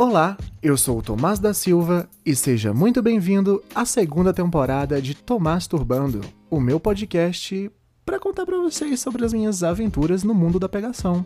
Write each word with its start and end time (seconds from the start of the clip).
Olá, 0.00 0.34
eu 0.62 0.78
sou 0.78 0.96
o 0.96 1.02
Tomás 1.02 1.38
da 1.38 1.52
Silva 1.52 2.08
e 2.24 2.34
seja 2.34 2.72
muito 2.72 3.02
bem-vindo 3.02 3.62
à 3.74 3.84
segunda 3.84 4.32
temporada 4.32 4.98
de 5.02 5.14
Tomás 5.14 5.66
Turbando, 5.66 6.22
o 6.48 6.58
meu 6.58 6.80
podcast 6.80 7.70
para 8.02 8.18
contar 8.18 8.46
para 8.46 8.56
vocês 8.56 8.98
sobre 8.98 9.26
as 9.26 9.34
minhas 9.34 9.62
aventuras 9.62 10.24
no 10.24 10.34
mundo 10.34 10.58
da 10.58 10.70
pegação. 10.70 11.22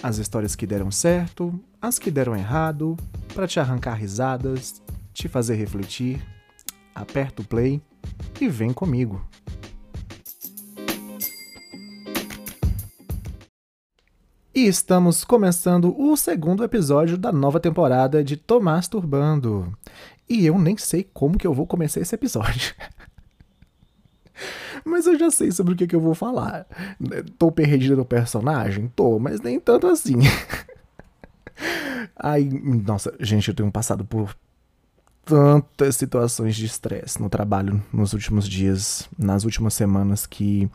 As 0.00 0.18
histórias 0.18 0.54
que 0.54 0.68
deram 0.68 0.88
certo, 0.88 1.52
as 1.80 1.98
que 1.98 2.12
deram 2.12 2.36
errado, 2.36 2.96
para 3.34 3.48
te 3.48 3.58
arrancar 3.58 3.94
risadas, 3.94 4.80
te 5.12 5.26
fazer 5.26 5.56
refletir. 5.56 6.24
Aperta 6.94 7.42
o 7.42 7.44
play 7.44 7.82
e 8.40 8.46
vem 8.46 8.72
comigo. 8.72 9.20
E 14.54 14.66
estamos 14.66 15.24
começando 15.24 15.98
o 15.98 16.14
segundo 16.14 16.62
episódio 16.62 17.16
da 17.16 17.32
nova 17.32 17.58
temporada 17.58 18.22
de 18.22 18.36
Tomás 18.36 18.86
Turbando. 18.86 19.72
E 20.28 20.44
eu 20.44 20.58
nem 20.58 20.76
sei 20.76 21.08
como 21.14 21.38
que 21.38 21.46
eu 21.46 21.54
vou 21.54 21.66
começar 21.66 22.00
esse 22.00 22.14
episódio. 22.14 22.74
mas 24.84 25.06
eu 25.06 25.18
já 25.18 25.30
sei 25.30 25.50
sobre 25.50 25.72
o 25.72 25.76
que, 25.76 25.86
que 25.86 25.96
eu 25.96 26.00
vou 26.02 26.14
falar. 26.14 26.66
Tô 27.38 27.50
perdido 27.50 27.96
no 27.96 28.04
personagem? 28.04 28.92
Tô, 28.94 29.18
mas 29.18 29.40
nem 29.40 29.58
tanto 29.58 29.86
assim. 29.86 30.18
Ai, 32.14 32.46
nossa, 32.86 33.14
gente, 33.20 33.48
eu 33.48 33.54
tenho 33.54 33.72
passado 33.72 34.04
por 34.04 34.36
tantas 35.24 35.96
situações 35.96 36.54
de 36.56 36.66
estresse 36.66 37.22
no 37.22 37.30
trabalho 37.30 37.82
nos 37.90 38.12
últimos 38.12 38.46
dias, 38.46 39.08
nas 39.18 39.44
últimas 39.44 39.72
semanas, 39.72 40.26
que 40.26 40.70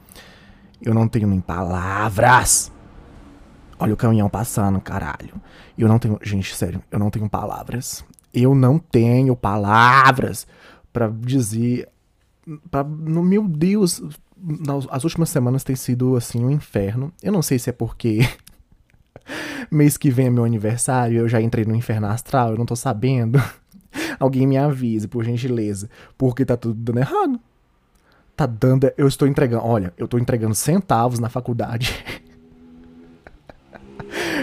eu 0.81 0.95
não 0.95 1.08
tenho 1.08 1.28
nem 1.28 1.39
palavras 1.39 2.72
Olha 3.80 3.94
o 3.94 3.98
caminhão 3.98 4.30
passando, 4.30 4.81
caralho. 4.81 5.36
Eu 5.78 5.88
não 5.88 6.00
tenho. 6.00 6.20
Gente, 6.23 6.56
sério, 6.56 6.81
eu 6.92 6.97
não 6.97 7.09
tenho 7.09 7.30
palavras. 7.30 8.03
Eu 8.34 8.56
não 8.56 8.80
tenho 8.80 9.36
palavras 9.36 10.47
para 10.92 11.08
dizer. 11.08 11.88
Pra, 12.72 12.84
no, 12.84 13.22
meu 13.22 13.47
Deus, 13.47 14.02
as 14.89 15.03
últimas 15.03 15.30
semanas 15.30 15.64
tem 15.64 15.75
sido 15.75 16.16
assim 16.16 16.44
um 16.44 16.50
inferno. 16.50 17.11
Eu 17.22 17.31
não 17.31 17.42
sei 17.42 17.59
se 17.59 17.69
é 17.69 17.73
porque 17.73 18.19
mês 19.69 19.97
que 19.97 20.09
vem 20.09 20.28
é 20.28 20.30
meu 20.30 20.44
aniversário, 20.44 21.19
eu 21.19 21.30
já 21.30 21.41
entrei 21.41 21.66
no 21.66 21.75
inferno 21.75 22.08
astral, 22.08 22.52
eu 22.52 22.58
não 22.58 22.66
tô 22.66 22.75
sabendo. 22.75 23.41
Alguém 24.19 24.47
me 24.47 24.58
avise, 24.58 25.08
por 25.08 25.23
gentileza, 25.23 25.89
porque 26.17 26.45
tá 26.45 26.58
tudo 26.58 26.75
dando 26.75 27.00
errado. 27.00 27.39
Tá 28.36 28.45
dando, 28.45 28.91
eu 28.97 29.08
estou 29.08 29.28
entregando, 29.28 29.66
olha, 29.66 29.94
eu 29.97 30.08
tô 30.08 30.17
entregando 30.17 30.53
centavos 30.53 31.19
na 31.19 31.30
faculdade. 31.30 32.03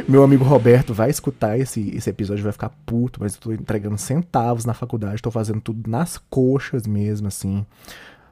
Meu 0.07 0.23
amigo 0.23 0.45
Roberto 0.45 0.93
vai 0.93 1.09
escutar 1.09 1.59
esse, 1.59 1.89
esse 1.97 2.11
episódio 2.11 2.45
vai 2.45 2.53
ficar 2.53 2.71
puto, 2.85 3.21
mas 3.23 3.35
eu 3.35 3.41
tô 3.41 3.53
entregando 3.53 3.97
centavos 3.97 4.67
na 4.67 4.75
faculdade, 4.75 5.23
tô 5.23 5.31
fazendo 5.31 5.63
tudo 5.63 5.89
nas 5.89 6.19
coxas 6.19 6.87
mesmo, 6.87 7.29
assim. 7.29 7.65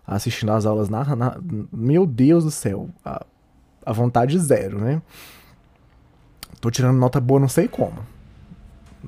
Assistindo 0.06 0.52
as 0.52 0.66
aulas 0.66 0.90
na. 0.90 1.16
na 1.16 1.38
meu 1.72 2.06
Deus 2.06 2.44
do 2.44 2.50
céu. 2.50 2.90
A, 3.02 3.24
a 3.86 3.92
vontade 3.92 4.38
zero, 4.38 4.78
né? 4.78 5.00
Tô 6.60 6.70
tirando 6.70 6.98
nota 6.98 7.18
boa, 7.20 7.40
não 7.40 7.48
sei 7.48 7.66
como. 7.68 8.04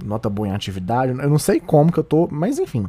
Nota 0.03 0.31
boa 0.31 0.48
em 0.48 0.53
atividade, 0.53 1.12
eu 1.12 1.31
não 1.31 1.39
sei 1.39 1.61
como 1.61 1.92
que 1.92 1.98
eu 1.98 2.05
tô, 2.05 2.29
mas 2.31 2.59
enfim 2.59 2.89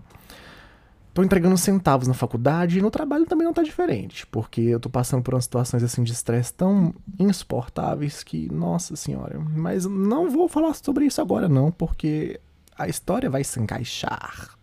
tô 1.15 1.23
entregando 1.23 1.57
centavos 1.57 2.09
na 2.09 2.13
faculdade 2.13 2.77
e 2.77 2.81
no 2.81 2.91
trabalho 2.91 3.25
também 3.25 3.45
não 3.45 3.53
tá 3.53 3.63
diferente, 3.63 4.27
porque 4.27 4.59
eu 4.59 4.81
tô 4.81 4.89
passando 4.89 5.23
por 5.23 5.33
umas 5.33 5.45
situações 5.45 5.81
assim 5.81 6.03
de 6.03 6.11
estresse 6.11 6.53
tão 6.53 6.93
insuportáveis 7.17 8.21
que, 8.21 8.51
nossa 8.51 8.97
senhora, 8.97 9.39
mas 9.39 9.85
não 9.85 10.29
vou 10.29 10.49
falar 10.49 10.73
sobre 10.73 11.05
isso 11.05 11.21
agora 11.21 11.47
não, 11.47 11.71
porque 11.71 12.37
a 12.77 12.89
história 12.89 13.29
vai 13.29 13.45
se 13.45 13.57
encaixar. 13.61 14.57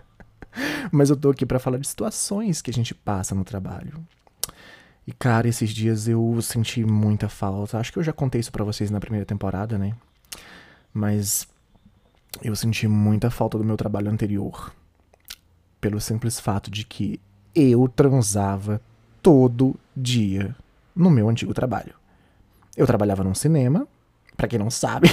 mas 0.92 1.08
eu 1.08 1.16
tô 1.16 1.30
aqui 1.30 1.46
para 1.46 1.58
falar 1.58 1.78
de 1.78 1.88
situações 1.88 2.60
que 2.60 2.70
a 2.70 2.74
gente 2.74 2.94
passa 2.94 3.34
no 3.34 3.42
trabalho. 3.42 3.94
E 5.06 5.12
cara, 5.12 5.48
esses 5.48 5.70
dias 5.70 6.06
eu 6.06 6.38
senti 6.42 6.84
muita 6.84 7.30
falta. 7.30 7.78
Acho 7.78 7.90
que 7.90 7.98
eu 7.98 8.02
já 8.02 8.12
contei 8.12 8.42
isso 8.42 8.52
para 8.52 8.62
vocês 8.62 8.90
na 8.90 9.00
primeira 9.00 9.24
temporada, 9.24 9.78
né? 9.78 9.94
Mas 10.92 11.48
eu 12.42 12.54
senti 12.54 12.86
muita 12.86 13.30
falta 13.30 13.56
do 13.56 13.64
meu 13.64 13.78
trabalho 13.78 14.10
anterior 14.10 14.70
pelo 15.80 16.00
simples 16.00 16.40
fato 16.40 16.70
de 16.70 16.84
que 16.84 17.20
eu 17.54 17.88
transava 17.88 18.80
todo 19.22 19.78
dia 19.96 20.54
no 20.94 21.10
meu 21.10 21.28
antigo 21.28 21.54
trabalho. 21.54 21.94
Eu 22.76 22.86
trabalhava 22.86 23.24
num 23.24 23.34
cinema, 23.34 23.86
para 24.36 24.48
quem 24.48 24.58
não 24.58 24.70
sabe. 24.70 25.08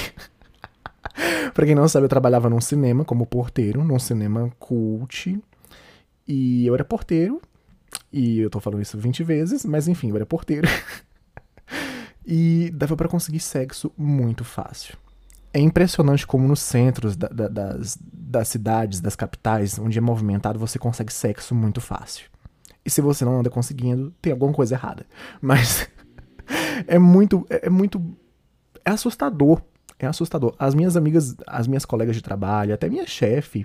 para 1.54 1.66
quem 1.66 1.74
não 1.74 1.88
sabe, 1.88 2.04
eu 2.04 2.08
trabalhava 2.08 2.48
num 2.48 2.60
cinema 2.60 3.04
como 3.04 3.26
porteiro, 3.26 3.84
num 3.84 3.98
cinema 3.98 4.50
cult. 4.58 5.40
E 6.26 6.66
eu 6.66 6.74
era 6.74 6.84
porteiro, 6.84 7.40
e 8.12 8.40
eu 8.40 8.50
tô 8.50 8.60
falando 8.60 8.82
isso 8.82 8.98
20 8.98 9.22
vezes, 9.22 9.64
mas 9.64 9.88
enfim, 9.88 10.10
eu 10.10 10.16
era 10.16 10.26
porteiro. 10.26 10.68
e 12.26 12.70
dava 12.74 12.96
para 12.96 13.08
conseguir 13.08 13.40
sexo 13.40 13.92
muito 13.96 14.44
fácil. 14.44 14.96
É 15.56 15.58
impressionante 15.58 16.26
como 16.26 16.46
nos 16.46 16.60
centros 16.60 17.16
da, 17.16 17.28
da, 17.28 17.48
das, 17.48 17.98
das 18.02 18.46
cidades, 18.46 19.00
das 19.00 19.16
capitais, 19.16 19.78
onde 19.78 19.96
é 19.96 20.02
movimentado, 20.02 20.58
você 20.58 20.78
consegue 20.78 21.10
sexo 21.10 21.54
muito 21.54 21.80
fácil. 21.80 22.28
E 22.84 22.90
se 22.90 23.00
você 23.00 23.24
não 23.24 23.40
anda 23.40 23.48
conseguindo, 23.48 24.12
tem 24.20 24.34
alguma 24.34 24.52
coisa 24.52 24.74
errada. 24.74 25.06
Mas 25.40 25.88
é 26.86 26.98
muito, 26.98 27.46
é, 27.48 27.68
é 27.68 27.70
muito, 27.70 28.04
é 28.84 28.90
assustador. 28.90 29.62
É 29.98 30.06
assustador. 30.06 30.54
As 30.58 30.74
minhas 30.74 30.94
amigas, 30.94 31.34
as 31.46 31.66
minhas 31.66 31.86
colegas 31.86 32.14
de 32.14 32.20
trabalho, 32.20 32.74
até 32.74 32.86
minha 32.90 33.06
chefe, 33.06 33.64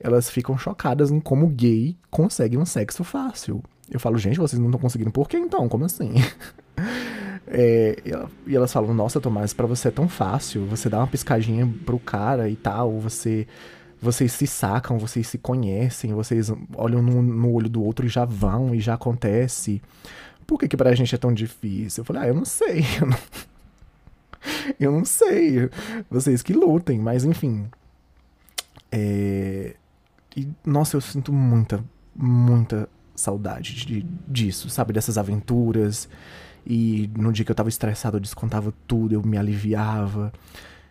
elas 0.00 0.30
ficam 0.30 0.56
chocadas 0.56 1.10
em 1.10 1.20
como 1.20 1.46
gay 1.48 1.98
consegue 2.10 2.56
um 2.56 2.64
sexo 2.64 3.04
fácil. 3.04 3.62
Eu 3.90 4.00
falo, 4.00 4.16
gente, 4.16 4.38
vocês 4.38 4.58
não 4.58 4.68
estão 4.68 4.80
conseguindo. 4.80 5.12
Por 5.12 5.28
que 5.28 5.36
então? 5.36 5.68
Como 5.68 5.84
assim? 5.84 6.14
É, 7.48 7.96
e 8.46 8.56
elas 8.56 8.72
falam, 8.72 8.92
nossa, 8.92 9.20
Tomás, 9.20 9.52
para 9.52 9.66
você 9.66 9.88
é 9.88 9.90
tão 9.90 10.08
fácil, 10.08 10.66
você 10.66 10.88
dá 10.88 10.98
uma 10.98 11.06
piscadinha 11.06 11.66
pro 11.84 11.98
cara 11.98 12.48
e 12.48 12.56
tal, 12.56 12.98
você 12.98 13.46
vocês 14.00 14.32
se 14.32 14.46
sacam, 14.46 14.98
vocês 14.98 15.26
se 15.26 15.38
conhecem, 15.38 16.12
vocês 16.12 16.52
olham 16.74 17.02
no, 17.02 17.22
no, 17.22 17.52
olho 17.52 17.68
do 17.68 17.82
outro 17.82 18.04
e 18.04 18.08
já 18.08 18.24
vão 18.24 18.74
e 18.74 18.80
já 18.80 18.94
acontece. 18.94 19.82
Por 20.46 20.58
que 20.58 20.68
que 20.68 20.76
pra 20.76 20.94
gente 20.94 21.14
é 21.14 21.18
tão 21.18 21.32
difícil? 21.32 22.02
Eu 22.02 22.04
falei, 22.04 22.22
ah, 22.22 22.28
eu 22.28 22.34
não 22.34 22.44
sei, 22.44 22.84
eu 23.00 23.06
não, 23.06 23.18
eu 24.78 24.92
não 24.92 25.04
sei, 25.04 25.70
vocês 26.10 26.42
que 26.42 26.52
lutem, 26.52 26.98
mas 26.98 27.24
enfim. 27.24 27.66
É, 28.92 29.74
e, 30.36 30.48
nossa, 30.64 30.96
eu 30.96 31.00
sinto 31.00 31.32
muita, 31.32 31.82
muita 32.14 32.88
saudade 33.14 33.74
de, 33.86 34.02
disso, 34.28 34.68
sabe? 34.68 34.92
Dessas 34.92 35.16
aventuras 35.16 36.08
e 36.66 37.08
no 37.16 37.32
dia 37.32 37.44
que 37.44 37.50
eu 37.50 37.54
tava 37.54 37.68
estressado, 37.68 38.16
eu 38.16 38.20
descontava 38.20 38.74
tudo, 38.88 39.14
eu 39.14 39.22
me 39.22 39.38
aliviava, 39.38 40.32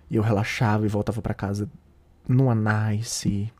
eu 0.10 0.24
relaxava 0.24 0.86
e 0.86 0.90
voltava 0.90 1.22
para 1.22 1.34
casa 1.34 1.70
numa 2.28 2.56
nice. 2.56 3.52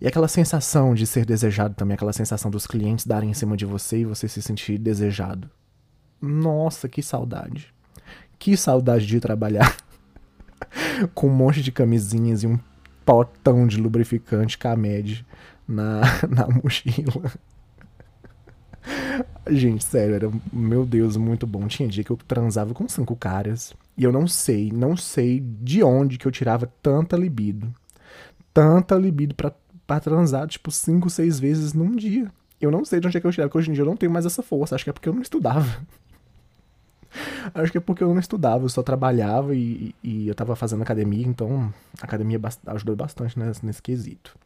E 0.00 0.06
aquela 0.06 0.28
sensação 0.28 0.94
de 0.94 1.06
ser 1.06 1.26
desejado 1.26 1.74
também, 1.74 1.94
aquela 1.94 2.12
sensação 2.12 2.50
dos 2.50 2.66
clientes 2.66 3.06
darem 3.06 3.30
em 3.30 3.34
cima 3.34 3.56
de 3.56 3.64
você 3.64 3.98
e 3.98 4.04
você 4.04 4.28
se 4.28 4.40
sentir 4.40 4.78
desejado. 4.78 5.50
Nossa, 6.20 6.88
que 6.88 7.02
saudade. 7.02 7.74
Que 8.38 8.56
saudade 8.56 9.06
de 9.06 9.18
trabalhar 9.18 9.76
com 11.14 11.26
um 11.26 11.34
monte 11.34 11.62
de 11.62 11.72
camisinhas 11.72 12.44
e 12.44 12.46
um 12.46 12.58
potão 13.04 13.66
de 13.66 13.76
lubrificante 13.78 14.56
Camed 14.56 15.26
na, 15.66 16.02
na 16.28 16.46
mochila. 16.48 17.32
Gente, 19.48 19.84
sério, 19.84 20.14
era, 20.14 20.30
meu 20.52 20.84
Deus, 20.84 21.16
muito 21.16 21.46
bom. 21.46 21.66
Tinha 21.68 21.88
dia 21.88 22.02
que 22.02 22.10
eu 22.10 22.16
transava 22.16 22.74
com 22.74 22.88
cinco 22.88 23.14
caras. 23.14 23.74
E 23.96 24.02
eu 24.02 24.12
não 24.12 24.26
sei, 24.26 24.72
não 24.72 24.96
sei 24.96 25.40
de 25.40 25.82
onde 25.82 26.18
que 26.18 26.26
eu 26.26 26.32
tirava 26.32 26.70
tanta 26.82 27.16
libido. 27.16 27.72
Tanta 28.52 28.96
libido 28.96 29.34
pra, 29.34 29.52
pra 29.86 30.00
transar, 30.00 30.48
tipo, 30.48 30.70
cinco, 30.70 31.08
seis 31.08 31.38
vezes 31.38 31.72
num 31.72 31.94
dia. 31.94 32.30
Eu 32.60 32.70
não 32.70 32.84
sei 32.84 32.98
de 32.98 33.06
onde 33.06 33.18
é 33.18 33.20
que 33.20 33.26
eu 33.26 33.32
tirava, 33.32 33.48
porque 33.48 33.58
hoje 33.58 33.70
em 33.70 33.74
dia 33.74 33.82
eu 33.82 33.86
não 33.86 33.96
tenho 33.96 34.10
mais 34.12 34.26
essa 34.26 34.42
força. 34.42 34.74
Acho 34.74 34.84
que 34.84 34.90
é 34.90 34.92
porque 34.92 35.08
eu 35.08 35.14
não 35.14 35.22
estudava. 35.22 35.80
Acho 37.54 37.70
que 37.70 37.78
é 37.78 37.80
porque 37.80 38.02
eu 38.02 38.12
não 38.12 38.20
estudava, 38.20 38.64
eu 38.64 38.68
só 38.68 38.82
trabalhava 38.82 39.54
e, 39.54 39.94
e 40.02 40.28
eu 40.28 40.34
tava 40.34 40.54
fazendo 40.56 40.82
academia, 40.82 41.26
então 41.26 41.72
a 42.00 42.04
academia 42.04 42.38
ajudou 42.66 42.94
bastante 42.96 43.38
nesse, 43.38 43.64
nesse 43.64 43.80
quesito. 43.80 44.36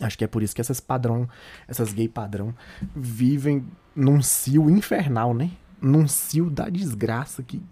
Acho 0.00 0.18
que 0.18 0.24
é 0.24 0.26
por 0.26 0.42
isso 0.42 0.54
que 0.54 0.60
essas 0.60 0.80
padrão, 0.80 1.28
essas 1.68 1.92
gay 1.92 2.08
padrão, 2.08 2.54
vivem 2.94 3.64
num 3.94 4.20
cio 4.20 4.68
infernal, 4.68 5.32
né? 5.34 5.50
Num 5.80 6.08
cio 6.08 6.50
da 6.50 6.68
desgraça 6.68 7.42
que, 7.42 7.62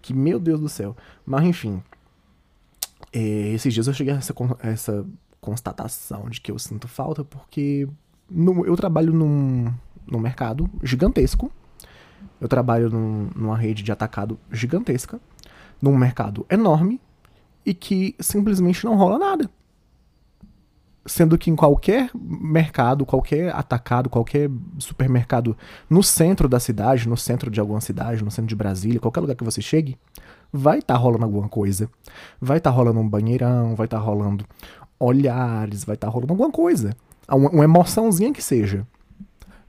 que 0.00 0.14
meu 0.14 0.38
Deus 0.38 0.60
do 0.60 0.68
céu. 0.68 0.96
Mas 1.26 1.44
enfim, 1.44 1.82
é, 3.12 3.20
esses 3.52 3.72
dias 3.72 3.86
eu 3.86 3.92
cheguei 3.92 4.14
a 4.14 4.16
essa, 4.16 4.34
essa 4.60 5.06
constatação 5.40 6.28
de 6.28 6.40
que 6.40 6.50
eu 6.50 6.58
sinto 6.58 6.88
falta 6.88 7.24
porque 7.24 7.88
no, 8.30 8.64
eu 8.64 8.76
trabalho 8.76 9.12
num, 9.12 9.72
num 10.06 10.18
mercado 10.18 10.68
gigantesco. 10.82 11.52
Eu 12.40 12.48
trabalho 12.48 12.88
num, 12.88 13.30
numa 13.34 13.56
rede 13.56 13.82
de 13.82 13.92
atacado 13.92 14.38
gigantesca, 14.50 15.20
num 15.82 15.96
mercado 15.96 16.46
enorme 16.48 17.00
e 17.66 17.74
que 17.74 18.14
simplesmente 18.18 18.84
não 18.84 18.96
rola 18.96 19.18
nada 19.18 19.50
Sendo 21.08 21.38
que 21.38 21.50
em 21.50 21.56
qualquer 21.56 22.10
mercado, 22.14 23.06
qualquer 23.06 23.54
atacado, 23.54 24.10
qualquer 24.10 24.50
supermercado 24.78 25.56
no 25.88 26.02
centro 26.02 26.48
da 26.48 26.60
cidade, 26.60 27.08
no 27.08 27.16
centro 27.16 27.50
de 27.50 27.58
alguma 27.58 27.80
cidade, 27.80 28.22
no 28.22 28.30
centro 28.30 28.48
de 28.48 28.54
Brasília, 28.54 29.00
qualquer 29.00 29.20
lugar 29.20 29.34
que 29.34 29.44
você 29.44 29.62
chegue, 29.62 29.96
vai 30.52 30.80
estar 30.80 30.94
tá 30.94 31.00
rolando 31.00 31.24
alguma 31.24 31.48
coisa. 31.48 31.88
Vai 32.40 32.58
estar 32.58 32.70
tá 32.70 32.76
rolando 32.76 33.00
um 33.00 33.08
banheirão, 33.08 33.74
vai 33.74 33.86
estar 33.86 33.98
tá 33.98 34.02
rolando 34.04 34.44
olhares, 35.00 35.84
vai 35.84 35.94
estar 35.94 36.08
tá 36.08 36.12
rolando 36.12 36.32
alguma 36.32 36.50
coisa. 36.50 36.94
Uma, 37.28 37.50
uma 37.50 37.64
emoçãozinha 37.64 38.32
que 38.32 38.42
seja. 38.42 38.86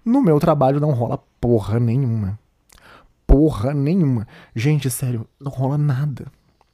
No 0.04 0.22
meu 0.22 0.40
trabalho 0.40 0.80
não 0.80 0.92
rola 0.92 1.20
porra 1.40 1.80
nenhuma. 1.80 2.40
Porra 3.28 3.74
nenhuma. 3.74 4.28
Gente, 4.56 4.90
sério, 4.90 5.28
não 5.40 5.52
rola 5.52 5.78
nada. 5.78 6.28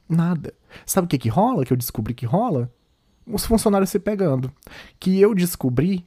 Nada. 0.08 0.54
Sabe 0.84 1.04
o 1.04 1.08
que 1.08 1.18
que 1.18 1.28
rola? 1.28 1.64
Que 1.64 1.72
eu 1.72 1.76
descobri 1.76 2.14
que 2.14 2.24
rola? 2.24 2.70
Os 3.26 3.44
funcionários 3.44 3.90
se 3.90 3.98
pegando. 3.98 4.52
Que 4.98 5.20
eu 5.20 5.34
descobri 5.34 6.06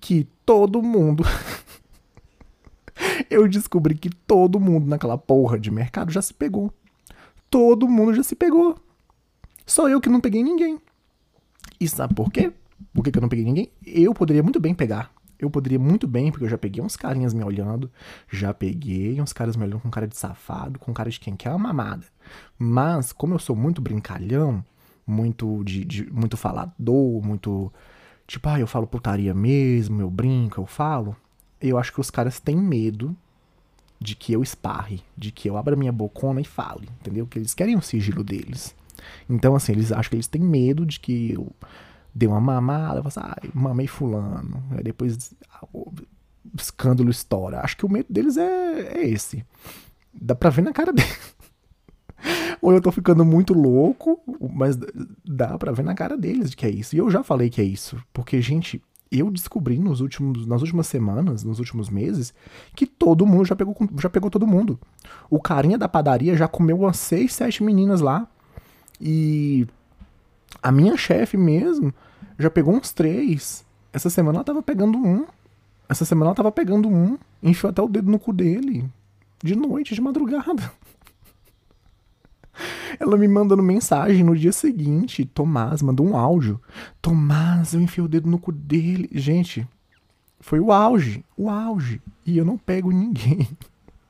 que 0.00 0.28
todo 0.46 0.82
mundo. 0.82 1.24
eu 3.28 3.48
descobri 3.48 3.94
que 3.94 4.10
todo 4.10 4.60
mundo 4.60 4.86
naquela 4.86 5.18
porra 5.18 5.58
de 5.58 5.70
mercado 5.70 6.12
já 6.12 6.22
se 6.22 6.32
pegou. 6.32 6.72
Todo 7.50 7.88
mundo 7.88 8.14
já 8.14 8.22
se 8.22 8.36
pegou. 8.36 8.78
Só 9.66 9.88
eu 9.88 10.00
que 10.00 10.08
não 10.08 10.20
peguei 10.20 10.42
ninguém. 10.42 10.80
E 11.78 11.88
sabe 11.88 12.14
por 12.14 12.30
quê? 12.30 12.52
Por 12.92 13.02
que, 13.04 13.10
que 13.10 13.18
eu 13.18 13.22
não 13.22 13.28
peguei 13.28 13.44
ninguém? 13.44 13.70
Eu 13.84 14.14
poderia 14.14 14.42
muito 14.42 14.60
bem 14.60 14.74
pegar. 14.74 15.12
Eu 15.38 15.50
poderia 15.50 15.78
muito 15.78 16.06
bem, 16.06 16.30
porque 16.30 16.44
eu 16.44 16.48
já 16.48 16.58
peguei 16.58 16.84
uns 16.84 16.96
carinhas 16.96 17.32
me 17.32 17.42
olhando, 17.42 17.90
já 18.30 18.52
peguei 18.52 19.18
uns 19.22 19.32
caras 19.32 19.56
me 19.56 19.64
olhando 19.64 19.80
com 19.80 19.88
cara 19.88 20.06
de 20.06 20.14
safado, 20.14 20.78
com 20.78 20.92
cara 20.92 21.08
de 21.08 21.18
quem 21.18 21.34
quer 21.34 21.48
uma 21.48 21.58
mamada. 21.58 22.04
Mas, 22.58 23.10
como 23.10 23.34
eu 23.34 23.38
sou 23.38 23.56
muito 23.56 23.80
brincalhão, 23.80 24.62
muito 25.10 25.62
de, 25.64 25.84
de, 25.84 26.12
muito 26.12 26.36
falador, 26.36 27.22
muito 27.22 27.72
tipo, 28.26 28.48
ah, 28.48 28.60
eu 28.60 28.66
falo 28.66 28.86
putaria 28.86 29.34
mesmo, 29.34 30.00
eu 30.00 30.10
brinco, 30.10 30.60
eu 30.60 30.66
falo. 30.66 31.16
Eu 31.60 31.78
acho 31.78 31.92
que 31.92 32.00
os 32.00 32.10
caras 32.10 32.40
têm 32.40 32.56
medo 32.56 33.14
de 34.00 34.14
que 34.14 34.32
eu 34.32 34.42
esparre, 34.42 35.02
de 35.16 35.30
que 35.30 35.48
eu 35.48 35.56
abra 35.58 35.76
minha 35.76 35.92
bocona 35.92 36.40
e 36.40 36.44
fale, 36.44 36.88
entendeu? 37.00 37.26
Que 37.26 37.38
eles 37.38 37.52
querem 37.52 37.76
o 37.76 37.82
sigilo 37.82 38.24
deles. 38.24 38.74
Então, 39.28 39.54
assim, 39.54 39.72
eles 39.72 39.92
acham 39.92 40.10
que 40.10 40.16
eles 40.16 40.26
têm 40.26 40.40
medo 40.40 40.86
de 40.86 40.98
que 40.98 41.32
eu 41.32 41.52
dê 42.14 42.26
uma 42.26 42.40
mamada, 42.40 43.00
eu 43.00 43.06
assim, 43.06 43.20
ah, 43.22 43.36
mamei 43.52 43.86
fulano. 43.86 44.62
Aí 44.70 44.82
depois 44.82 45.34
o 45.72 45.92
escândalo 46.56 47.10
estoura. 47.10 47.60
Acho 47.60 47.76
que 47.76 47.84
o 47.86 47.90
medo 47.90 48.06
deles 48.10 48.36
é, 48.36 48.98
é 48.98 49.08
esse. 49.08 49.44
Dá 50.12 50.34
pra 50.34 50.50
ver 50.50 50.62
na 50.62 50.72
cara 50.72 50.92
deles. 50.94 51.36
Ou 52.60 52.72
eu 52.72 52.80
tô 52.80 52.92
ficando 52.92 53.24
muito 53.24 53.54
louco, 53.54 54.20
mas 54.52 54.78
dá 55.24 55.56
pra 55.58 55.72
ver 55.72 55.82
na 55.82 55.94
cara 55.94 56.16
deles 56.16 56.54
que 56.54 56.66
é 56.66 56.70
isso. 56.70 56.94
E 56.94 56.98
eu 56.98 57.10
já 57.10 57.22
falei 57.22 57.48
que 57.48 57.60
é 57.60 57.64
isso. 57.64 57.96
Porque, 58.12 58.40
gente, 58.42 58.82
eu 59.10 59.30
descobri 59.30 59.78
nos 59.78 60.00
últimos, 60.00 60.46
nas 60.46 60.60
últimas 60.60 60.86
semanas, 60.86 61.42
nos 61.42 61.58
últimos 61.58 61.88
meses, 61.88 62.32
que 62.76 62.86
todo 62.86 63.26
mundo 63.26 63.44
já 63.44 63.56
pegou, 63.56 63.74
já 63.98 64.08
pegou 64.08 64.30
todo 64.30 64.46
mundo. 64.46 64.78
O 65.28 65.40
carinha 65.40 65.76
da 65.76 65.88
padaria 65.88 66.36
já 66.36 66.46
comeu 66.46 66.78
umas 66.78 66.98
seis, 66.98 67.32
sete 67.32 67.62
meninas 67.62 68.00
lá. 68.00 68.28
E 69.00 69.66
a 70.62 70.70
minha 70.70 70.96
chefe 70.96 71.36
mesmo 71.36 71.92
já 72.38 72.50
pegou 72.50 72.74
uns 72.74 72.92
três. 72.92 73.64
Essa 73.92 74.10
semana 74.10 74.38
ela 74.38 74.44
tava 74.44 74.62
pegando 74.62 74.98
um. 74.98 75.26
Essa 75.88 76.04
semana 76.04 76.28
ela 76.28 76.34
tava 76.34 76.52
pegando 76.52 76.88
um. 76.88 77.18
Enfiou 77.42 77.70
até 77.70 77.82
o 77.82 77.88
dedo 77.88 78.10
no 78.10 78.18
cu 78.18 78.32
dele. 78.32 78.88
De 79.42 79.56
noite, 79.56 79.94
de 79.94 80.00
madrugada. 80.00 80.70
Ela 82.98 83.16
me 83.16 83.28
mandando 83.28 83.62
mensagem 83.62 84.24
no 84.24 84.36
dia 84.36 84.52
seguinte. 84.52 85.24
Tomás 85.24 85.82
mandou 85.82 86.06
um 86.06 86.16
áudio. 86.16 86.60
Tomás, 87.00 87.74
eu 87.74 87.80
enfiei 87.80 88.04
o 88.04 88.08
dedo 88.08 88.28
no 88.28 88.38
cu 88.38 88.52
dele. 88.52 89.08
Gente, 89.12 89.66
foi 90.40 90.58
o 90.60 90.72
auge. 90.72 91.24
O 91.36 91.48
auge. 91.48 92.00
E 92.24 92.36
eu 92.36 92.44
não 92.44 92.56
pego 92.56 92.90
ninguém. 92.90 93.48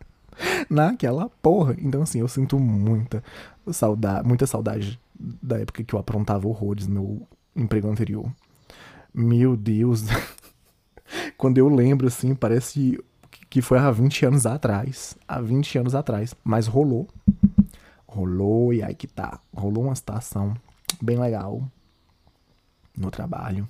Naquela 0.71 1.29
porra. 1.43 1.77
Então, 1.79 2.03
assim, 2.03 2.21
eu 2.21 2.29
sinto 2.29 2.59
muita 2.59 3.23
saudade, 3.71 4.27
muita 4.27 4.47
saudade 4.47 4.99
da 5.43 5.59
época 5.59 5.85
que 5.85 5.95
eu 5.95 5.99
aprontava 5.99 6.49
horrores 6.49 6.87
no 6.87 6.95
meu 6.95 7.29
emprego 7.55 7.91
anterior. 7.91 8.31
Meu 9.13 9.57
Deus. 9.57 10.05
Quando 11.37 11.59
eu 11.59 11.69
lembro, 11.69 12.07
assim, 12.07 12.35
parece 12.35 12.99
que 13.49 13.61
foi 13.61 13.79
há 13.79 13.91
20 13.91 14.27
anos 14.27 14.47
atrás. 14.47 15.17
Há 15.27 15.41
20 15.41 15.79
anos 15.79 15.95
atrás. 15.95 16.35
Mas 16.45 16.67
rolou. 16.67 17.09
Rolou 18.11 18.75
e 18.75 18.83
aí 18.83 18.93
que 18.93 19.07
tá. 19.07 19.39
Rolou 19.55 19.85
uma 19.85 19.95
situação 19.95 20.53
bem 21.01 21.17
legal 21.17 21.63
no 22.97 23.09
trabalho. 23.09 23.69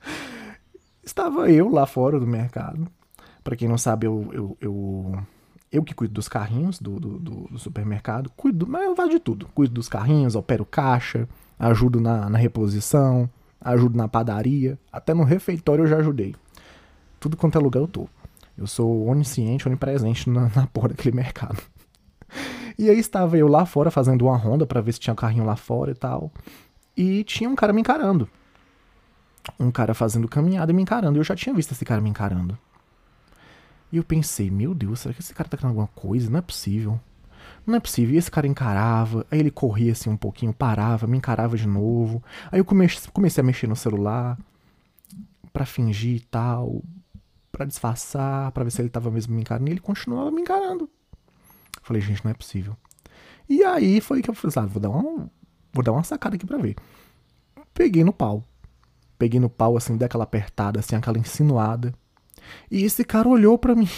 Estava 1.02 1.50
eu 1.50 1.70
lá 1.70 1.86
fora 1.86 2.20
do 2.20 2.26
mercado. 2.26 2.86
Para 3.42 3.56
quem 3.56 3.66
não 3.66 3.78
sabe, 3.78 4.06
eu, 4.06 4.28
eu, 4.30 4.58
eu, 4.60 5.22
eu, 5.72 5.82
que 5.82 5.94
cuido 5.94 6.12
dos 6.12 6.28
carrinhos 6.28 6.78
do, 6.78 7.00
do, 7.00 7.18
do 7.18 7.58
supermercado. 7.58 8.30
Cuido, 8.36 8.66
mas 8.66 8.82
eu 8.82 8.94
faço 8.94 9.10
de 9.10 9.18
tudo. 9.18 9.48
Cuido 9.54 9.72
dos 9.72 9.88
carrinhos, 9.88 10.36
opero 10.36 10.66
caixa, 10.66 11.26
ajudo 11.58 11.98
na, 11.98 12.28
na 12.28 12.36
reposição, 12.36 13.28
ajudo 13.58 13.96
na 13.96 14.06
padaria. 14.06 14.78
Até 14.92 15.14
no 15.14 15.24
refeitório 15.24 15.84
eu 15.84 15.88
já 15.88 15.96
ajudei. 15.96 16.36
Tudo 17.18 17.38
quanto 17.38 17.56
é 17.56 17.60
lugar 17.60 17.80
eu 17.80 17.88
tô. 17.88 18.06
Eu 18.56 18.66
sou 18.66 19.06
onisciente, 19.06 19.66
onipresente 19.66 20.28
na, 20.28 20.50
na 20.54 20.66
porra 20.66 20.90
daquele 20.90 21.16
mercado. 21.16 21.62
E 22.78 22.88
aí 22.88 22.98
estava 22.98 23.36
eu 23.36 23.48
lá 23.48 23.66
fora 23.66 23.90
fazendo 23.90 24.26
uma 24.26 24.36
ronda 24.36 24.66
para 24.66 24.80
ver 24.80 24.92
se 24.92 25.00
tinha 25.00 25.12
um 25.12 25.16
carrinho 25.16 25.44
lá 25.44 25.56
fora 25.56 25.90
e 25.90 25.94
tal. 25.94 26.30
E 26.96 27.24
tinha 27.24 27.48
um 27.48 27.54
cara 27.54 27.72
me 27.72 27.80
encarando. 27.80 28.28
Um 29.58 29.70
cara 29.70 29.94
fazendo 29.94 30.28
caminhada 30.28 30.72
e 30.72 30.74
me 30.74 30.82
encarando. 30.82 31.18
Eu 31.18 31.24
já 31.24 31.34
tinha 31.34 31.54
visto 31.54 31.72
esse 31.72 31.84
cara 31.84 32.00
me 32.00 32.10
encarando. 32.10 32.56
E 33.90 33.96
eu 33.96 34.04
pensei, 34.04 34.50
meu 34.50 34.74
Deus, 34.74 35.00
será 35.00 35.12
que 35.12 35.20
esse 35.20 35.34
cara 35.34 35.48
tá 35.48 35.56
querendo 35.56 35.70
alguma 35.70 35.88
coisa? 35.88 36.30
Não 36.30 36.38
é 36.38 36.42
possível. 36.42 36.98
Não 37.66 37.74
é 37.74 37.80
possível. 37.80 38.14
E 38.14 38.18
esse 38.18 38.30
cara 38.30 38.46
encarava, 38.46 39.26
aí 39.30 39.38
ele 39.38 39.50
corria 39.50 39.92
assim 39.92 40.08
um 40.08 40.16
pouquinho, 40.16 40.52
parava, 40.52 41.06
me 41.06 41.18
encarava 41.18 41.56
de 41.56 41.66
novo. 41.66 42.22
Aí 42.50 42.58
eu 42.58 42.64
comecei, 42.64 43.10
comecei 43.12 43.42
a 43.42 43.44
mexer 43.44 43.66
no 43.66 43.76
celular 43.76 44.38
para 45.52 45.66
fingir 45.66 46.16
e 46.16 46.20
tal, 46.20 46.82
para 47.50 47.66
disfarçar, 47.66 48.50
para 48.52 48.64
ver 48.64 48.70
se 48.70 48.80
ele 48.80 48.88
tava 48.88 49.10
mesmo 49.10 49.34
me 49.34 49.42
encarando. 49.42 49.68
E 49.68 49.72
ele 49.72 49.80
continuava 49.80 50.30
me 50.30 50.40
encarando. 50.40 50.88
Falei, 51.82 52.02
gente, 52.02 52.24
não 52.24 52.30
é 52.30 52.34
possível. 52.34 52.76
E 53.48 53.62
aí 53.64 54.00
foi 54.00 54.22
que 54.22 54.30
eu 54.30 54.34
falei, 54.34 54.54
ah, 54.56 54.66
vou 54.66 54.80
dar 54.80 54.90
uma, 54.90 55.30
vou 55.72 55.84
dar 55.84 55.92
uma 55.92 56.04
sacada 56.04 56.36
aqui 56.36 56.46
pra 56.46 56.58
ver. 56.58 56.76
Peguei 57.74 58.04
no 58.04 58.12
pau. 58.12 58.44
Peguei 59.18 59.38
no 59.38 59.48
pau, 59.48 59.76
assim, 59.76 59.96
dei 59.96 60.06
aquela 60.06 60.24
apertada, 60.24 60.80
assim, 60.80 60.96
aquela 60.96 61.18
insinuada. 61.18 61.94
E 62.70 62.82
esse 62.82 63.04
cara 63.04 63.28
olhou 63.28 63.56
para 63.58 63.74
mim. 63.74 63.88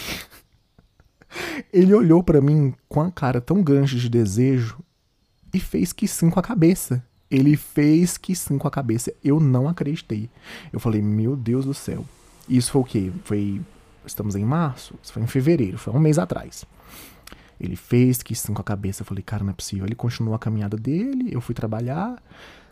Ele 1.73 1.93
olhou 1.93 2.23
para 2.23 2.41
mim 2.41 2.73
com 2.87 3.01
a 3.01 3.11
cara 3.11 3.41
tão 3.41 3.61
grande 3.61 3.99
de 3.99 4.09
desejo 4.09 4.79
e 5.53 5.59
fez 5.59 5.91
que 5.91 6.07
sim 6.07 6.29
com 6.29 6.39
a 6.39 6.43
cabeça. 6.43 7.03
Ele 7.29 7.57
fez 7.57 8.17
que 8.17 8.35
sim 8.35 8.57
com 8.57 8.67
a 8.67 8.71
cabeça. 8.71 9.13
Eu 9.23 9.39
não 9.39 9.67
acreditei. 9.67 10.29
Eu 10.71 10.79
falei, 10.79 11.01
meu 11.01 11.35
Deus 11.35 11.65
do 11.65 11.73
céu. 11.73 12.05
Isso 12.47 12.71
foi 12.71 12.81
o 12.81 12.85
quê? 12.85 13.11
Foi. 13.23 13.61
Estamos 14.05 14.35
em 14.35 14.45
março? 14.45 14.93
Isso 15.01 15.11
foi 15.11 15.23
em 15.23 15.27
fevereiro, 15.27 15.77
foi 15.77 15.91
um 15.91 15.99
mês 15.99 16.19
atrás. 16.19 16.63
Ele 17.59 17.75
fez, 17.75 18.21
quis 18.21 18.39
sim 18.39 18.53
com 18.53 18.61
a 18.61 18.65
cabeça. 18.65 19.01
Eu 19.01 19.05
falei, 19.05 19.23
cara, 19.23 19.43
não 19.43 19.51
é 19.51 19.53
possível. 19.53 19.85
Ele 19.85 19.95
continuou 19.95 20.35
a 20.35 20.39
caminhada 20.39 20.77
dele, 20.77 21.29
eu 21.31 21.41
fui 21.41 21.55
trabalhar. 21.55 22.21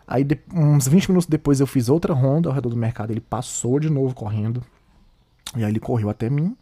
Aí, 0.07 0.23
de, 0.23 0.37
uns 0.53 0.87
20 0.87 1.09
minutos 1.09 1.27
depois, 1.27 1.59
eu 1.59 1.67
fiz 1.67 1.89
outra 1.89 2.13
ronda 2.13 2.49
ao 2.49 2.55
redor 2.55 2.69
do 2.69 2.77
mercado. 2.77 3.11
Ele 3.11 3.21
passou 3.21 3.79
de 3.79 3.89
novo 3.89 4.13
correndo. 4.13 4.63
E 5.55 5.63
aí, 5.63 5.71
ele 5.71 5.79
correu 5.79 6.09
até 6.09 6.29
mim. 6.29 6.55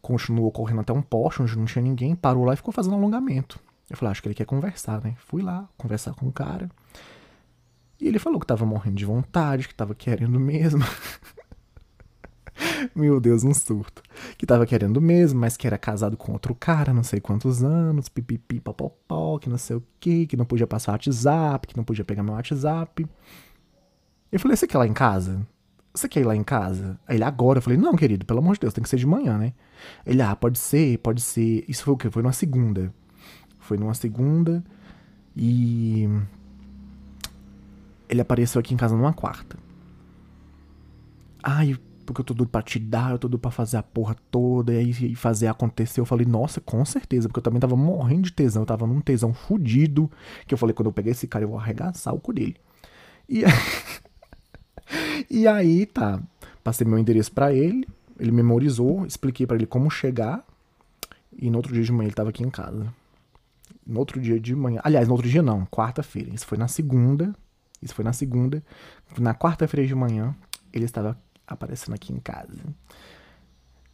Continuou 0.00 0.50
correndo 0.50 0.80
até 0.80 0.92
um 0.92 1.02
poste 1.02 1.42
onde 1.42 1.56
não 1.56 1.64
tinha 1.64 1.82
ninguém. 1.82 2.14
Parou 2.14 2.44
lá 2.44 2.54
e 2.54 2.56
ficou 2.56 2.72
fazendo 2.72 2.94
alongamento. 2.94 3.58
Eu 3.90 3.96
falei, 3.96 4.12
acho 4.12 4.22
que 4.22 4.28
ele 4.28 4.34
quer 4.34 4.46
conversar, 4.46 5.02
né? 5.02 5.14
Fui 5.18 5.42
lá 5.42 5.68
conversar 5.76 6.14
com 6.14 6.26
o 6.26 6.32
cara. 6.32 6.70
E 8.00 8.08
ele 8.08 8.18
falou 8.18 8.40
que 8.40 8.46
tava 8.46 8.64
morrendo 8.64 8.96
de 8.96 9.04
vontade, 9.04 9.68
que 9.68 9.74
tava 9.74 9.94
querendo 9.94 10.40
mesmo. 10.40 10.82
Meu 12.94 13.20
Deus, 13.20 13.44
um 13.44 13.54
surto. 13.54 14.02
Que 14.36 14.46
tava 14.46 14.66
querendo 14.66 15.00
mesmo, 15.00 15.40
mas 15.40 15.56
que 15.56 15.66
era 15.66 15.78
casado 15.78 16.16
com 16.16 16.32
outro 16.32 16.54
cara, 16.54 16.92
não 16.92 17.02
sei 17.02 17.20
quantos 17.20 17.62
anos, 17.62 18.08
pipipi, 18.08 18.60
popopó, 18.60 19.38
que 19.38 19.48
não 19.48 19.58
sei 19.58 19.76
o 19.76 19.82
que, 20.00 20.26
que 20.26 20.36
não 20.36 20.44
podia 20.44 20.66
passar 20.66 20.92
WhatsApp, 20.92 21.68
que 21.68 21.76
não 21.76 21.84
podia 21.84 22.04
pegar 22.04 22.22
meu 22.22 22.34
WhatsApp. 22.34 23.06
Eu 24.30 24.40
falei, 24.40 24.56
você 24.56 24.66
quer 24.66 24.76
ir 24.76 24.78
lá 24.78 24.86
em 24.86 24.92
casa? 24.92 25.46
Você 25.94 26.08
quer 26.08 26.20
ir 26.20 26.24
lá 26.24 26.34
em 26.34 26.42
casa? 26.42 26.98
Aí 27.06 27.16
ele, 27.16 27.24
agora. 27.24 27.58
Eu 27.58 27.62
falei, 27.62 27.78
não, 27.78 27.94
querido, 27.94 28.24
pelo 28.24 28.38
amor 28.38 28.54
de 28.54 28.60
Deus, 28.60 28.72
tem 28.72 28.82
que 28.82 28.88
ser 28.88 28.96
de 28.96 29.06
manhã, 29.06 29.36
né? 29.36 29.52
Ele, 30.06 30.22
ah, 30.22 30.34
pode 30.34 30.58
ser, 30.58 30.98
pode 30.98 31.20
ser. 31.20 31.64
Isso 31.68 31.84
foi 31.84 31.94
o 31.94 31.96
quê? 31.96 32.10
Foi 32.10 32.22
numa 32.22 32.32
segunda. 32.32 32.92
Foi 33.58 33.76
numa 33.76 33.94
segunda 33.94 34.64
e. 35.36 36.08
Ele 38.08 38.20
apareceu 38.20 38.58
aqui 38.58 38.72
em 38.72 38.76
casa 38.76 38.96
numa 38.96 39.12
quarta. 39.12 39.58
Ai, 41.42 41.76
porque 42.12 42.20
eu 42.20 42.24
tô 42.26 42.34
doido 42.34 42.50
pra 42.50 42.62
te 42.62 42.78
dar, 42.78 43.12
eu 43.12 43.18
tô 43.18 43.28
doido 43.28 43.40
pra 43.40 43.50
fazer 43.50 43.76
a 43.78 43.82
porra 43.82 44.14
toda, 44.30 44.72
e 44.72 44.78
aí 44.78 45.14
fazer 45.14 45.46
acontecer. 45.48 46.00
Eu 46.00 46.04
falei, 46.04 46.26
nossa, 46.26 46.60
com 46.60 46.84
certeza, 46.84 47.28
porque 47.28 47.38
eu 47.38 47.42
também 47.42 47.60
tava 47.60 47.76
morrendo 47.76 48.22
de 48.22 48.32
tesão, 48.32 48.62
eu 48.62 48.66
tava 48.66 48.86
num 48.86 49.00
tesão 49.00 49.32
fudido, 49.32 50.10
que 50.46 50.54
eu 50.54 50.58
falei, 50.58 50.74
quando 50.74 50.86
eu 50.86 50.92
pegar 50.92 51.10
esse 51.10 51.26
cara, 51.26 51.44
eu 51.44 51.48
vou 51.48 51.58
arregaçar 51.58 52.14
o 52.14 52.20
cu 52.20 52.32
dele. 52.32 52.56
E 53.28 53.42
e 55.30 55.46
aí, 55.48 55.86
tá. 55.86 56.20
Passei 56.62 56.86
meu 56.86 56.98
endereço 56.98 57.32
para 57.32 57.52
ele, 57.52 57.86
ele 58.18 58.30
memorizou, 58.30 59.06
expliquei 59.06 59.46
para 59.46 59.56
ele 59.56 59.66
como 59.66 59.90
chegar. 59.90 60.44
E 61.36 61.50
no 61.50 61.56
outro 61.56 61.72
dia 61.72 61.82
de 61.82 61.90
manhã 61.90 62.08
ele 62.08 62.14
tava 62.14 62.30
aqui 62.30 62.42
em 62.42 62.50
casa. 62.50 62.92
No 63.86 63.98
outro 63.98 64.20
dia 64.20 64.38
de 64.38 64.54
manhã. 64.54 64.80
Aliás, 64.84 65.08
no 65.08 65.14
outro 65.14 65.28
dia 65.28 65.42
não, 65.42 65.66
quarta-feira. 65.66 66.30
Isso 66.32 66.46
foi 66.46 66.58
na 66.58 66.68
segunda. 66.68 67.34
Isso 67.80 67.94
foi 67.94 68.04
na 68.04 68.12
segunda. 68.12 68.62
Na 69.18 69.34
quarta-feira 69.34 69.86
de 69.86 69.94
manhã, 69.94 70.36
ele 70.72 70.84
estava 70.84 71.18
aparecendo 71.52 71.94
aqui 71.94 72.12
em 72.12 72.18
casa. 72.18 72.62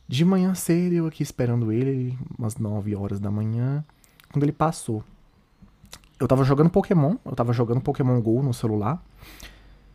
De 0.07 0.25
manhã 0.25 0.55
cedo, 0.55 0.95
eu 0.95 1.07
aqui 1.07 1.23
esperando 1.23 1.71
ele, 1.71 2.19
umas 2.39 2.57
9 2.57 2.97
horas 2.97 3.21
da 3.21 3.31
manhã. 3.31 3.85
Quando 4.33 4.43
ele 4.43 4.53
passou, 4.53 5.05
eu 6.19 6.27
tava 6.27 6.45
jogando 6.45 6.71
Pokémon, 6.71 7.17
eu 7.25 7.33
tava 7.33 7.53
jogando 7.53 7.81
Pokémon 7.81 8.21
GO 8.21 8.43
no 8.43 8.55
celular. 8.55 9.03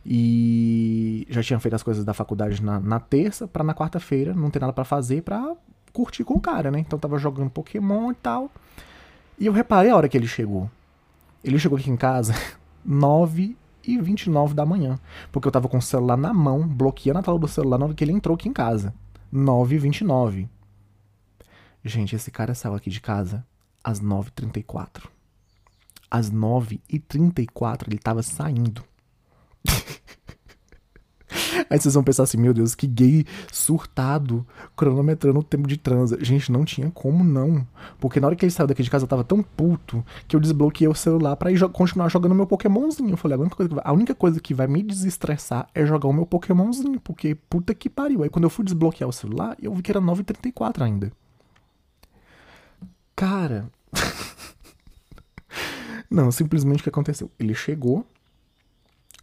E 0.06 1.26
já 1.30 1.42
tinha 1.42 1.58
feito 1.58 1.74
as 1.74 1.82
coisas 1.82 2.04
da 2.04 2.12
faculdade 2.12 2.62
na, 2.62 2.78
na 2.78 3.00
terça, 3.00 3.48
pra 3.48 3.64
na 3.64 3.74
quarta-feira 3.74 4.34
não 4.34 4.50
ter 4.50 4.60
nada 4.60 4.72
para 4.72 4.84
fazer 4.84 5.22
pra 5.22 5.56
curtir 5.92 6.24
com 6.24 6.34
o 6.34 6.40
cara, 6.40 6.70
né? 6.70 6.78
Então 6.78 6.98
tava 6.98 7.18
jogando 7.18 7.50
Pokémon 7.50 8.12
e 8.12 8.14
tal. 8.14 8.50
E 9.38 9.46
eu 9.46 9.52
reparei 9.52 9.90
a 9.90 9.96
hora 9.96 10.08
que 10.08 10.16
ele 10.16 10.26
chegou. 10.26 10.70
Ele 11.42 11.58
chegou 11.58 11.78
aqui 11.78 11.90
em 11.90 11.96
casa 11.96 12.34
9 12.84 13.56
e 13.86 13.98
29 13.98 14.54
da 14.54 14.64
manhã. 14.66 14.98
Porque 15.30 15.48
eu 15.48 15.52
tava 15.52 15.68
com 15.68 15.78
o 15.78 15.82
celular 15.82 16.16
na 16.16 16.32
mão, 16.32 16.66
bloqueando 16.66 17.18
a 17.18 17.22
tela 17.22 17.38
do 17.38 17.48
celular 17.48 17.78
na 17.78 17.86
hora 17.86 17.94
que 17.94 18.02
ele 18.04 18.12
entrou 18.12 18.34
aqui 18.34 18.48
em 18.48 18.52
casa. 18.52 18.94
9 19.30 19.74
e 19.74 19.78
29. 19.78 20.48
Gente, 21.84 22.16
esse 22.16 22.30
cara 22.30 22.54
saiu 22.54 22.74
aqui 22.74 22.88
de 22.88 23.00
casa 23.00 23.44
às 23.82 24.00
9h34. 24.00 25.08
Às 26.10 26.30
9h34 26.30 27.88
ele 27.88 27.98
tava 27.98 28.22
saindo. 28.22 28.82
Aí 31.68 31.78
vocês 31.78 31.94
vão 31.94 32.02
pensar 32.02 32.24
assim, 32.24 32.36
meu 32.36 32.52
Deus, 32.52 32.74
que 32.74 32.86
gay 32.86 33.24
surtado, 33.52 34.46
cronometrando 34.76 35.38
o 35.38 35.42
tempo 35.42 35.68
de 35.68 35.76
transa. 35.76 36.18
Gente, 36.20 36.50
não 36.50 36.64
tinha 36.64 36.90
como 36.90 37.24
não. 37.24 37.66
Porque 37.98 38.20
na 38.20 38.26
hora 38.26 38.36
que 38.36 38.44
ele 38.44 38.52
saiu 38.52 38.66
daqui 38.66 38.82
de 38.82 38.90
casa, 38.90 39.04
eu 39.04 39.08
tava 39.08 39.24
tão 39.24 39.42
puto 39.42 40.04
que 40.26 40.36
eu 40.36 40.40
desbloqueei 40.40 40.88
o 40.88 40.94
celular 40.94 41.36
pra 41.36 41.54
jo 41.54 41.68
continuar 41.68 42.08
jogando 42.08 42.34
meu 42.34 42.46
Pokémonzinho. 42.46 43.10
Eu 43.10 43.16
falei, 43.16 43.36
a 43.36 43.40
única, 43.40 43.56
coisa 43.56 43.68
que 43.68 43.74
vai, 43.74 43.84
a 43.86 43.92
única 43.92 44.14
coisa 44.14 44.40
que 44.40 44.54
vai 44.54 44.66
me 44.66 44.82
desestressar 44.82 45.68
é 45.74 45.86
jogar 45.86 46.08
o 46.08 46.12
meu 46.12 46.26
Pokémonzinho. 46.26 47.00
Porque 47.00 47.34
puta 47.34 47.74
que 47.74 47.88
pariu. 47.88 48.22
Aí 48.22 48.28
quando 48.28 48.44
eu 48.44 48.50
fui 48.50 48.64
desbloquear 48.64 49.08
o 49.08 49.12
celular, 49.12 49.56
eu 49.60 49.74
vi 49.74 49.82
que 49.82 49.90
era 49.90 50.00
9h34 50.00 50.82
ainda. 50.82 51.12
Cara. 53.16 53.70
não, 56.10 56.30
simplesmente 56.30 56.80
o 56.80 56.82
que 56.82 56.88
aconteceu? 56.88 57.30
Ele 57.38 57.54
chegou, 57.54 58.04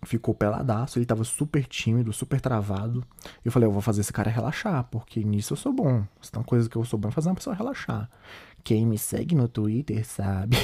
ficou 0.03 0.34
peladaço, 0.34 0.98
ele 0.98 1.05
tava 1.05 1.24
super 1.24 1.65
tímido, 1.65 2.12
super 2.12 2.41
travado. 2.41 3.03
Eu 3.46 3.51
falei, 3.51 3.67
eu 3.67 3.72
vou 3.72 3.81
fazer 3.81 4.01
esse 4.01 4.12
cara 4.12 4.29
relaxar, 4.29 4.84
porque 4.86 5.24
nisso 5.24 5.53
eu 5.53 5.58
sou 5.58 5.72
bom. 5.72 6.03
Se 6.22 6.31
tem 6.31 6.39
uma 6.39 6.46
coisa 6.46 6.70
que 6.70 6.75
eu 6.75 6.84
sou 6.84 6.98
bom 6.98 7.10
é 7.10 7.12
fazer 7.12 7.29
uma 7.29 7.36
pessoa 7.36 7.55
relaxar. 7.55 8.10
Quem 8.63 8.86
me 8.86 8.98
segue 8.98 9.36
no 9.36 9.48
Twitter 9.48 10.05
sabe. 10.05 10.58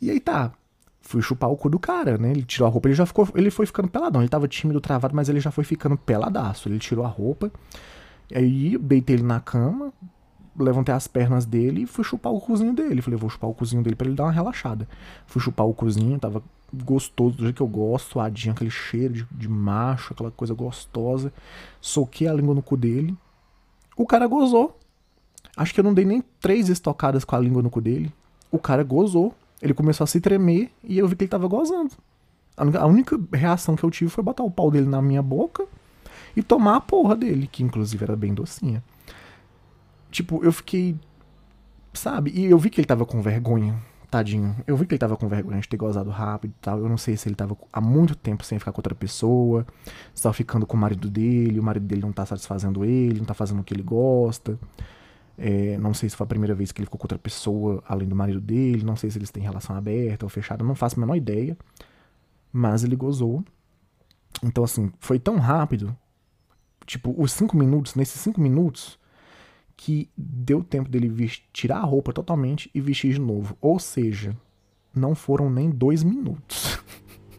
e 0.00 0.10
aí 0.10 0.20
tá. 0.20 0.52
Fui 1.00 1.20
chupar 1.20 1.50
o 1.50 1.56
cu 1.56 1.68
do 1.68 1.78
cara, 1.78 2.16
né? 2.16 2.30
Ele 2.30 2.42
tirou 2.42 2.66
a 2.66 2.70
roupa, 2.70 2.88
ele 2.88 2.94
já 2.94 3.04
ficou. 3.04 3.28
Ele 3.34 3.50
foi 3.50 3.66
ficando 3.66 3.88
peladão. 3.88 4.22
Ele 4.22 4.28
tava 4.28 4.48
tímido, 4.48 4.80
travado, 4.80 5.14
mas 5.14 5.28
ele 5.28 5.38
já 5.38 5.50
foi 5.50 5.62
ficando 5.62 5.98
peladaço. 5.98 6.68
Ele 6.68 6.78
tirou 6.78 7.04
a 7.04 7.08
roupa. 7.08 7.52
Aí 8.34 8.78
deitei 8.78 9.16
ele 9.16 9.22
na 9.22 9.38
cama, 9.38 9.92
levantei 10.58 10.94
as 10.94 11.06
pernas 11.06 11.44
dele 11.44 11.82
e 11.82 11.86
fui 11.86 12.04
chupar 12.04 12.32
o 12.32 12.40
cozinho 12.40 12.72
dele. 12.72 13.02
Falei, 13.02 13.18
vou 13.18 13.28
chupar 13.28 13.50
o 13.50 13.54
cozinho 13.54 13.82
dele 13.82 13.94
para 13.94 14.06
ele 14.06 14.16
dar 14.16 14.24
uma 14.24 14.32
relaxada. 14.32 14.88
Fui 15.26 15.42
chupar 15.42 15.66
o 15.66 15.74
cozinho, 15.74 16.18
tava 16.18 16.42
gostoso, 16.82 17.36
do 17.36 17.42
jeito 17.42 17.56
que 17.56 17.62
eu 17.62 17.66
gosto, 17.66 18.12
suadinho, 18.12 18.52
aquele 18.52 18.70
cheiro 18.70 19.14
de, 19.14 19.26
de 19.30 19.48
macho, 19.48 20.12
aquela 20.12 20.30
coisa 20.30 20.54
gostosa. 20.54 21.32
Soquei 21.80 22.26
a 22.26 22.32
língua 22.32 22.54
no 22.54 22.62
cu 22.62 22.76
dele. 22.76 23.16
O 23.96 24.06
cara 24.06 24.26
gozou. 24.26 24.78
Acho 25.56 25.72
que 25.72 25.80
eu 25.80 25.84
não 25.84 25.94
dei 25.94 26.04
nem 26.04 26.22
três 26.40 26.68
estocadas 26.68 27.24
com 27.24 27.36
a 27.36 27.38
língua 27.38 27.62
no 27.62 27.70
cu 27.70 27.80
dele. 27.80 28.12
O 28.50 28.58
cara 28.58 28.82
gozou. 28.82 29.34
Ele 29.62 29.72
começou 29.72 30.04
a 30.04 30.06
se 30.06 30.20
tremer 30.20 30.70
e 30.82 30.98
eu 30.98 31.06
vi 31.06 31.16
que 31.16 31.24
ele 31.24 31.30
tava 31.30 31.46
gozando. 31.46 31.92
A 32.56 32.86
única 32.86 33.18
reação 33.32 33.76
que 33.76 33.84
eu 33.84 33.90
tive 33.90 34.10
foi 34.10 34.22
botar 34.22 34.42
o 34.42 34.50
pau 34.50 34.70
dele 34.70 34.86
na 34.86 35.00
minha 35.00 35.22
boca 35.22 35.66
e 36.36 36.42
tomar 36.42 36.76
a 36.76 36.80
porra 36.80 37.16
dele, 37.16 37.46
que 37.46 37.62
inclusive 37.62 38.02
era 38.04 38.16
bem 38.16 38.34
docinha. 38.34 38.82
Tipo, 40.10 40.44
eu 40.44 40.52
fiquei. 40.52 40.96
Sabe? 41.92 42.30
E 42.34 42.44
eu 42.44 42.58
vi 42.58 42.70
que 42.70 42.80
ele 42.80 42.86
tava 42.86 43.06
com 43.06 43.22
vergonha 43.22 43.80
Tadinho. 44.14 44.54
Eu 44.64 44.76
vi 44.76 44.86
que 44.86 44.94
ele 44.94 44.98
tava 45.00 45.16
com 45.16 45.26
vergonha 45.26 45.60
de 45.60 45.68
ter 45.68 45.76
gozado 45.76 46.08
rápido 46.08 46.52
e 46.52 46.60
tal. 46.60 46.78
Eu 46.78 46.88
não 46.88 46.96
sei 46.96 47.16
se 47.16 47.28
ele 47.28 47.34
tava 47.34 47.56
há 47.72 47.80
muito 47.80 48.14
tempo 48.14 48.44
sem 48.44 48.60
ficar 48.60 48.70
com 48.70 48.78
outra 48.78 48.94
pessoa. 48.94 49.66
Se 50.14 50.22
tava 50.22 50.32
ficando 50.32 50.64
com 50.64 50.76
o 50.76 50.80
marido 50.80 51.10
dele, 51.10 51.58
o 51.58 51.62
marido 51.64 51.84
dele 51.84 52.02
não 52.02 52.12
tá 52.12 52.24
satisfazendo 52.24 52.84
ele, 52.84 53.18
não 53.18 53.24
tá 53.24 53.34
fazendo 53.34 53.60
o 53.60 53.64
que 53.64 53.74
ele 53.74 53.82
gosta. 53.82 54.56
É, 55.36 55.76
não 55.78 55.92
sei 55.92 56.08
se 56.08 56.14
foi 56.14 56.24
a 56.24 56.28
primeira 56.28 56.54
vez 56.54 56.70
que 56.70 56.80
ele 56.80 56.86
ficou 56.86 56.96
com 56.96 57.06
outra 57.06 57.18
pessoa 57.18 57.82
além 57.88 58.06
do 58.06 58.14
marido 58.14 58.40
dele. 58.40 58.84
Não 58.84 58.94
sei 58.94 59.10
se 59.10 59.18
eles 59.18 59.32
têm 59.32 59.42
relação 59.42 59.74
aberta 59.74 60.24
ou 60.24 60.30
fechada. 60.30 60.62
Não 60.62 60.76
faço 60.76 60.96
a 60.96 61.00
menor 61.00 61.16
ideia. 61.16 61.58
Mas 62.52 62.84
ele 62.84 62.94
gozou. 62.94 63.44
Então, 64.44 64.62
assim, 64.62 64.92
foi 65.00 65.18
tão 65.18 65.38
rápido. 65.38 65.96
Tipo, 66.86 67.12
os 67.18 67.32
cinco 67.32 67.56
minutos, 67.56 67.96
nesses 67.96 68.20
cinco 68.20 68.40
minutos, 68.40 68.96
que 69.76 70.08
deu 70.16 70.62
tempo 70.62 70.88
dele 70.88 71.30
tirar 71.52 71.78
a 71.78 71.84
roupa 71.84 72.12
totalmente 72.12 72.70
e 72.74 72.80
vestir 72.80 73.14
de 73.14 73.20
novo. 73.20 73.56
Ou 73.60 73.78
seja, 73.78 74.36
não 74.94 75.14
foram 75.14 75.50
nem 75.50 75.70
dois 75.70 76.02
minutos. 76.02 76.78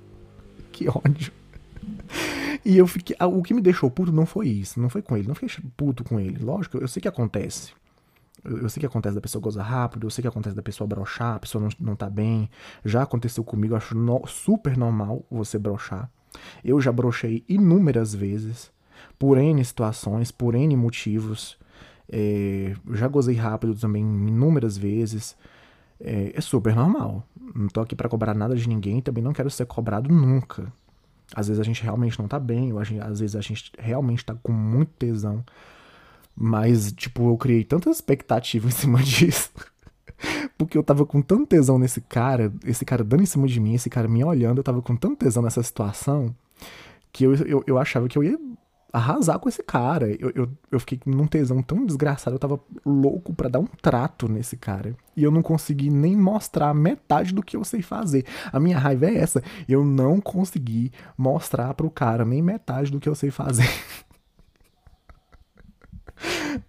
que 0.71 0.87
ódio. 0.89 1.31
E 2.63 2.77
eu 2.77 2.87
fiquei. 2.87 3.15
O 3.21 3.43
que 3.43 3.53
me 3.53 3.61
deixou 3.61 3.89
puto 3.89 4.11
não 4.11 4.25
foi 4.25 4.49
isso. 4.49 4.79
Não 4.79 4.89
foi 4.89 5.01
com 5.01 5.15
ele. 5.15 5.27
Não 5.27 5.35
fiquei 5.35 5.63
puto 5.77 6.03
com 6.03 6.19
ele. 6.19 6.43
Lógico, 6.43 6.77
eu 6.77 6.87
sei 6.87 7.01
que 7.01 7.07
acontece. 7.07 7.71
Eu, 8.43 8.57
eu 8.59 8.69
sei 8.69 8.79
que 8.79 8.85
acontece 8.85 9.15
da 9.15 9.21
pessoa 9.21 9.41
gozar 9.41 9.65
rápido. 9.65 10.07
Eu 10.07 10.11
sei 10.11 10.21
que 10.21 10.27
acontece 10.27 10.55
da 10.55 10.63
pessoa 10.63 10.87
brochar. 10.87 11.35
A 11.35 11.39
pessoa 11.39 11.61
não, 11.63 11.69
não 11.79 11.95
tá 11.95 12.09
bem. 12.09 12.49
Já 12.83 13.03
aconteceu 13.03 13.43
comigo. 13.43 13.73
Eu 13.73 13.77
acho 13.77 13.95
no, 13.95 14.25
super 14.25 14.75
normal 14.75 15.23
você 15.29 15.59
brochar. 15.59 16.09
Eu 16.63 16.81
já 16.81 16.91
brochei 16.91 17.45
inúmeras 17.47 18.13
vezes. 18.13 18.71
Por 19.19 19.37
N 19.37 19.63
situações, 19.63 20.31
por 20.31 20.55
N 20.55 20.75
motivos. 20.75 21.57
É, 22.09 22.75
já 22.93 23.07
gozei 23.07 23.35
rápido 23.35 23.75
também 23.75 24.03
inúmeras 24.03 24.77
vezes. 24.77 25.35
É, 25.99 26.31
é 26.35 26.41
super 26.41 26.75
normal. 26.75 27.23
Não 27.53 27.67
tô 27.67 27.81
aqui 27.81 27.95
para 27.95 28.09
cobrar 28.09 28.33
nada 28.33 28.55
de 28.55 28.67
ninguém, 28.67 29.01
também 29.01 29.23
não 29.23 29.33
quero 29.33 29.49
ser 29.49 29.65
cobrado 29.65 30.13
nunca. 30.13 30.71
Às 31.33 31.47
vezes 31.47 31.59
a 31.59 31.63
gente 31.63 31.81
realmente 31.81 32.19
não 32.19 32.27
tá 32.27 32.39
bem, 32.39 32.71
ou 32.73 32.83
gente, 32.83 33.01
às 33.01 33.19
vezes 33.19 33.35
a 33.35 33.41
gente 33.41 33.71
realmente 33.77 34.23
tá 34.23 34.35
com 34.35 34.51
muito 34.51 34.91
tesão. 34.99 35.43
Mas, 36.35 36.91
tipo, 36.91 37.29
eu 37.29 37.37
criei 37.37 37.63
tanta 37.63 37.89
expectativa 37.89 38.67
em 38.67 38.71
cima 38.71 39.01
disso. 39.01 39.51
Porque 40.57 40.77
eu 40.77 40.83
tava 40.83 41.05
com 41.05 41.21
tanto 41.21 41.45
tesão 41.47 41.77
nesse 41.77 42.01
cara, 42.01 42.53
esse 42.63 42.85
cara 42.85 43.03
dando 43.03 43.23
em 43.23 43.25
cima 43.25 43.47
de 43.47 43.59
mim, 43.59 43.73
esse 43.73 43.89
cara 43.89 44.07
me 44.07 44.23
olhando, 44.23 44.59
eu 44.59 44.63
tava 44.63 44.81
com 44.81 44.95
tanto 44.95 45.17
tesão 45.17 45.43
nessa 45.43 45.61
situação, 45.61 46.33
que 47.11 47.25
eu, 47.25 47.35
eu, 47.35 47.63
eu 47.67 47.77
achava 47.77 48.07
que 48.07 48.17
eu 48.17 48.23
ia 48.23 48.39
arrasar 48.95 49.37
com 49.39 49.49
esse 49.49 49.61
cara. 49.61 50.09
Eu, 50.19 50.31
eu, 50.33 50.49
eu 50.71 50.79
fiquei 50.79 50.99
num 51.05 51.27
tesão 51.27 51.61
tão 51.61 51.85
desgraçado, 51.85 52.35
eu 52.35 52.39
tava 52.39 52.59
louco 52.85 53.33
para 53.33 53.49
dar 53.49 53.59
um 53.59 53.65
trato 53.65 54.29
nesse 54.29 54.55
cara. 54.55 54.95
E 55.15 55.23
eu 55.23 55.31
não 55.31 55.41
consegui 55.41 55.89
nem 55.89 56.15
mostrar 56.15 56.73
metade 56.73 57.33
do 57.33 57.43
que 57.43 57.57
eu 57.57 57.63
sei 57.63 57.81
fazer. 57.81 58.25
A 58.51 58.59
minha 58.59 58.79
raiva 58.79 59.07
é 59.07 59.17
essa. 59.17 59.43
Eu 59.67 59.83
não 59.83 60.21
consegui 60.21 60.91
mostrar 61.17 61.73
pro 61.73 61.89
cara 61.89 62.23
nem 62.23 62.41
metade 62.41 62.89
do 62.91 62.99
que 62.99 63.09
eu 63.09 63.15
sei 63.15 63.31
fazer. 63.31 63.67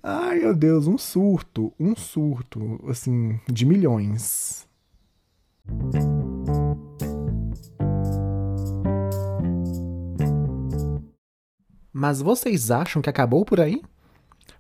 Ai, 0.02 0.40
meu 0.40 0.54
Deus, 0.54 0.88
um 0.88 0.98
surto, 0.98 1.72
um 1.78 1.94
surto, 1.94 2.80
assim, 2.88 3.38
de 3.48 3.64
milhões. 3.64 4.66
Mas 11.98 12.20
vocês 12.20 12.70
acham 12.70 13.00
que 13.00 13.08
acabou 13.08 13.42
por 13.42 13.58
aí? 13.58 13.80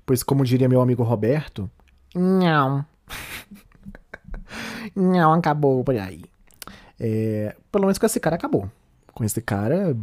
Pois, 0.06 0.22
como 0.22 0.42
diria 0.42 0.70
meu 0.70 0.80
amigo 0.80 1.02
Roberto, 1.02 1.70
não. 2.14 2.82
não 4.96 5.34
acabou 5.34 5.84
por 5.84 5.94
aí. 5.98 6.24
É, 6.98 7.54
pelo 7.70 7.84
menos 7.84 7.98
com 7.98 8.06
esse 8.06 8.18
cara 8.18 8.36
acabou. 8.36 8.70
Com 9.12 9.22
esse 9.22 9.42
cara, 9.42 9.94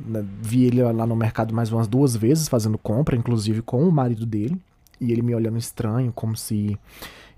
né, 0.00 0.26
vi 0.42 0.64
ele 0.64 0.82
lá 0.82 1.06
no 1.06 1.14
mercado 1.14 1.54
mais 1.54 1.70
umas 1.70 1.86
duas 1.86 2.16
vezes 2.16 2.48
fazendo 2.48 2.78
compra, 2.78 3.14
inclusive 3.14 3.62
com 3.62 3.88
o 3.88 3.92
marido 3.92 4.26
dele. 4.26 4.60
E 5.00 5.12
ele 5.12 5.22
me 5.22 5.36
olhando 5.36 5.56
estranho, 5.56 6.12
como 6.12 6.36
se 6.36 6.76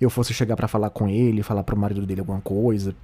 eu 0.00 0.08
fosse 0.08 0.32
chegar 0.32 0.56
para 0.56 0.68
falar 0.68 0.88
com 0.88 1.06
ele, 1.06 1.42
falar 1.42 1.64
pro 1.64 1.76
marido 1.76 2.06
dele 2.06 2.20
alguma 2.20 2.40
coisa. 2.40 2.96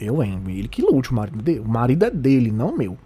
Eu, 0.00 0.22
hein? 0.22 0.42
Ele 0.46 0.66
que 0.68 0.80
lute 0.80 1.10
o 1.10 1.14
marido 1.14 1.42
dele. 1.42 1.60
O 1.60 1.68
marido 1.68 2.06
é 2.06 2.10
dele, 2.10 2.50
não 2.50 2.74
meu. 2.74 2.96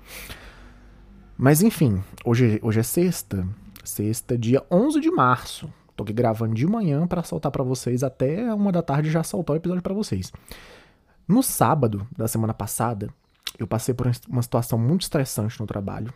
Mas 1.38 1.60
enfim, 1.60 2.02
hoje, 2.24 2.58
hoje 2.62 2.80
é 2.80 2.82
sexta. 2.82 3.46
Sexta, 3.84 4.38
dia 4.38 4.64
11 4.70 5.00
de 5.00 5.10
março. 5.10 5.70
Tô 5.94 6.02
aqui 6.02 6.12
gravando 6.12 6.54
de 6.54 6.66
manhã 6.66 7.06
para 7.06 7.22
soltar 7.22 7.52
para 7.52 7.62
vocês. 7.62 8.02
Até 8.02 8.52
uma 8.54 8.72
da 8.72 8.80
tarde 8.80 9.10
já 9.10 9.22
soltar 9.22 9.54
o 9.54 9.58
episódio 9.58 9.82
para 9.82 9.92
vocês. 9.92 10.32
No 11.28 11.42
sábado 11.42 12.06
da 12.16 12.26
semana 12.26 12.54
passada, 12.54 13.10
eu 13.58 13.66
passei 13.66 13.92
por 13.92 14.10
uma 14.28 14.40
situação 14.40 14.78
muito 14.78 15.02
estressante 15.02 15.60
no 15.60 15.66
trabalho, 15.66 16.12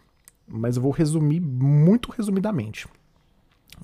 mas 0.48 0.76
eu 0.76 0.82
vou 0.82 0.90
resumir 0.90 1.40
muito 1.40 2.10
resumidamente. 2.10 2.88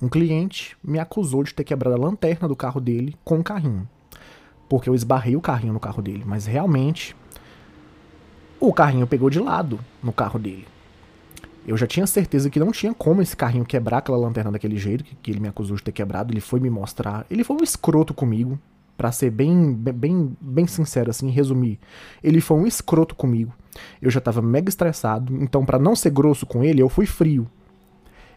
Um 0.00 0.08
cliente 0.08 0.76
me 0.82 0.98
acusou 0.98 1.42
de 1.42 1.52
ter 1.52 1.64
quebrado 1.64 1.96
a 1.96 1.98
lanterna 1.98 2.48
do 2.48 2.56
carro 2.56 2.80
dele 2.80 3.14
com 3.24 3.36
o 3.36 3.38
um 3.40 3.42
carrinho. 3.42 3.86
Porque 4.70 4.88
eu 4.88 4.94
esbarrei 4.94 5.36
o 5.36 5.40
carrinho 5.40 5.74
no 5.74 5.80
carro 5.80 6.02
dele, 6.02 6.24
mas 6.26 6.46
realmente 6.46 7.14
o 8.58 8.72
carrinho 8.72 9.06
pegou 9.06 9.28
de 9.28 9.38
lado 9.38 9.78
no 10.02 10.12
carro 10.12 10.38
dele. 10.38 10.66
Eu 11.66 11.76
já 11.76 11.86
tinha 11.86 12.06
certeza 12.06 12.48
que 12.48 12.60
não 12.60 12.70
tinha 12.70 12.94
como 12.94 13.20
esse 13.20 13.36
carrinho 13.36 13.64
quebrar 13.64 13.98
aquela 13.98 14.16
lanterna 14.16 14.52
daquele 14.52 14.76
jeito, 14.76 15.02
que, 15.02 15.16
que 15.16 15.30
ele 15.30 15.40
me 15.40 15.48
acusou 15.48 15.76
de 15.76 15.82
ter 15.82 15.92
quebrado. 15.92 16.32
Ele 16.32 16.40
foi 16.40 16.60
me 16.60 16.70
mostrar. 16.70 17.26
Ele 17.28 17.42
foi 17.42 17.56
um 17.56 17.64
escroto 17.64 18.14
comigo, 18.14 18.58
para 18.96 19.12
ser 19.12 19.30
bem, 19.30 19.74
bem, 19.74 20.36
bem 20.40 20.66
sincero 20.66 21.10
assim, 21.10 21.28
resumir. 21.28 21.78
Ele 22.22 22.40
foi 22.40 22.56
um 22.56 22.66
escroto 22.66 23.14
comigo. 23.14 23.52
Eu 24.00 24.10
já 24.10 24.20
tava 24.20 24.40
mega 24.40 24.68
estressado, 24.68 25.36
então 25.42 25.64
para 25.64 25.78
não 25.78 25.94
ser 25.94 26.10
grosso 26.10 26.46
com 26.46 26.64
ele, 26.64 26.80
eu 26.80 26.88
fui 26.88 27.04
frio. 27.04 27.46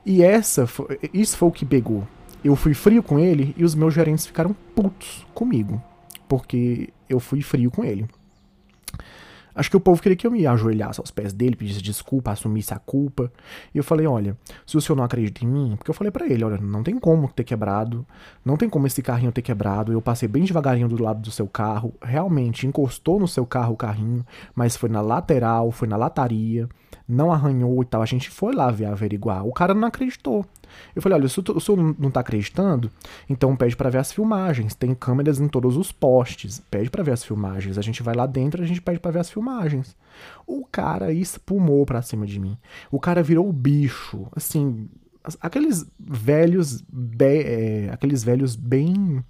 E 0.05 0.21
essa, 0.21 0.67
isso 1.13 1.38
foi 1.38 1.50
o 1.50 1.51
que 1.51 1.65
pegou. 1.65 2.05
Eu 2.43 2.55
fui 2.55 2.74
frio 2.74 3.03
com 3.03 3.19
ele 3.19 3.53
e 3.57 3.63
os 3.63 3.75
meus 3.75 3.93
gerentes 3.93 4.25
ficaram 4.25 4.55
putos 4.75 5.25
comigo, 5.33 5.81
porque 6.27 6.89
eu 7.09 7.19
fui 7.19 7.41
frio 7.41 7.71
com 7.71 7.83
ele. 7.83 8.05
Acho 9.60 9.70
que 9.70 9.75
o 9.75 9.80
povo 9.82 10.01
queria 10.01 10.16
que 10.16 10.25
eu 10.25 10.32
me 10.32 10.48
ajoelhasse 10.48 11.01
aos 11.01 11.12
pés 11.12 11.34
dele, 11.34 11.54
pedisse 11.54 11.82
desculpa, 11.82 12.32
assumisse 12.32 12.74
a 12.74 12.80
culpa. 12.80 13.30
E 13.75 13.78
eu 13.78 13.84
falei, 13.84 14.08
olha, 14.08 14.38
se 14.66 14.78
o 14.78 14.82
senhor 14.82 14.96
não 14.96 15.04
acredita 15.04 15.44
em 15.44 15.48
mim, 15.50 15.75
porque 15.75 15.92
eu 15.92 15.94
falei 15.94 16.10
para 16.10 16.25
ele, 16.25 16.46
olha, 16.46 16.58
não 16.58 16.82
tem 16.82 16.98
como 16.98 17.28
ter 17.28 17.44
quebrado, 17.44 18.08
não 18.46 18.56
tem 18.56 18.70
como 18.70 18.88
esse 18.88 19.01
carrinho 19.01 19.34
ter 19.34 19.42
quebrado. 19.42 19.92
Eu 19.92 20.01
passei 20.01 20.30
bem 20.30 20.46
devagarinho 20.46 20.88
do 20.88 21.04
lado 21.04 21.20
do 21.20 21.30
seu 21.30 21.46
carro, 21.46 21.94
realmente 22.01 22.66
encostou 22.66 23.20
no 23.20 23.28
seu 23.28 23.46
carro 23.46 23.74
o 23.74 23.78
carrinho, 23.78 24.25
mas 24.56 24.78
foi 24.78 24.88
na 24.88 25.01
lateral, 25.01 25.74
foi 25.74 25.89
na 25.89 25.98
lataria 25.98 26.70
não 27.10 27.32
arranhou 27.32 27.82
e 27.82 27.86
tal. 27.86 28.04
A 28.04 28.06
gente 28.06 28.30
foi 28.30 28.54
lá 28.54 28.70
ver 28.70 28.86
averiguar. 28.86 29.46
O 29.46 29.51
cara 29.51 29.74
não 29.74 29.88
acreditou. 29.88 30.46
Eu 30.96 31.01
falei, 31.01 31.18
olha, 31.18 31.28
se 31.28 31.39
o 31.39 31.60
senhor 31.60 31.96
não 31.98 32.12
tá 32.12 32.20
acreditando, 32.20 32.92
então 33.28 33.56
pede 33.56 33.75
para 33.75 33.89
ver 33.89 33.98
as 33.98 34.12
filmagens. 34.12 34.75
Tem 34.75 34.94
câmeras 34.94 35.39
em 35.39 35.48
todos 35.48 35.75
os 35.75 35.92
postes. 35.92 36.62
Pede 36.70 36.89
para 36.89 37.04
ver 37.04 37.12
as 37.12 37.24
filmagens. 37.24 37.78
A 37.80 37.82
gente 37.82 38.04
vai 38.04 38.13
lá 38.13 38.28
dentro, 38.28 38.62
a 38.62 38.66
gente 38.66 38.82
pede 38.82 39.00
para 39.00 39.12
ver 39.12 39.20
as 39.20 39.30
filmagens. 39.30 39.96
O 40.46 40.66
cara 40.72 41.12
espumou 41.12 41.86
pra 41.86 42.04
cima 42.04 42.28
de 42.28 42.39
mim. 42.39 42.56
O 42.92 43.00
cara 43.00 43.24
virou 43.24 43.50
o 43.50 43.54
bicho. 43.54 44.28
Assim, 44.36 44.88
aqueles 45.42 45.86
velhos, 46.00 46.84
é, 47.20 47.89
aqueles 47.92 48.24
velhos 48.24 48.56
bem 48.56 49.24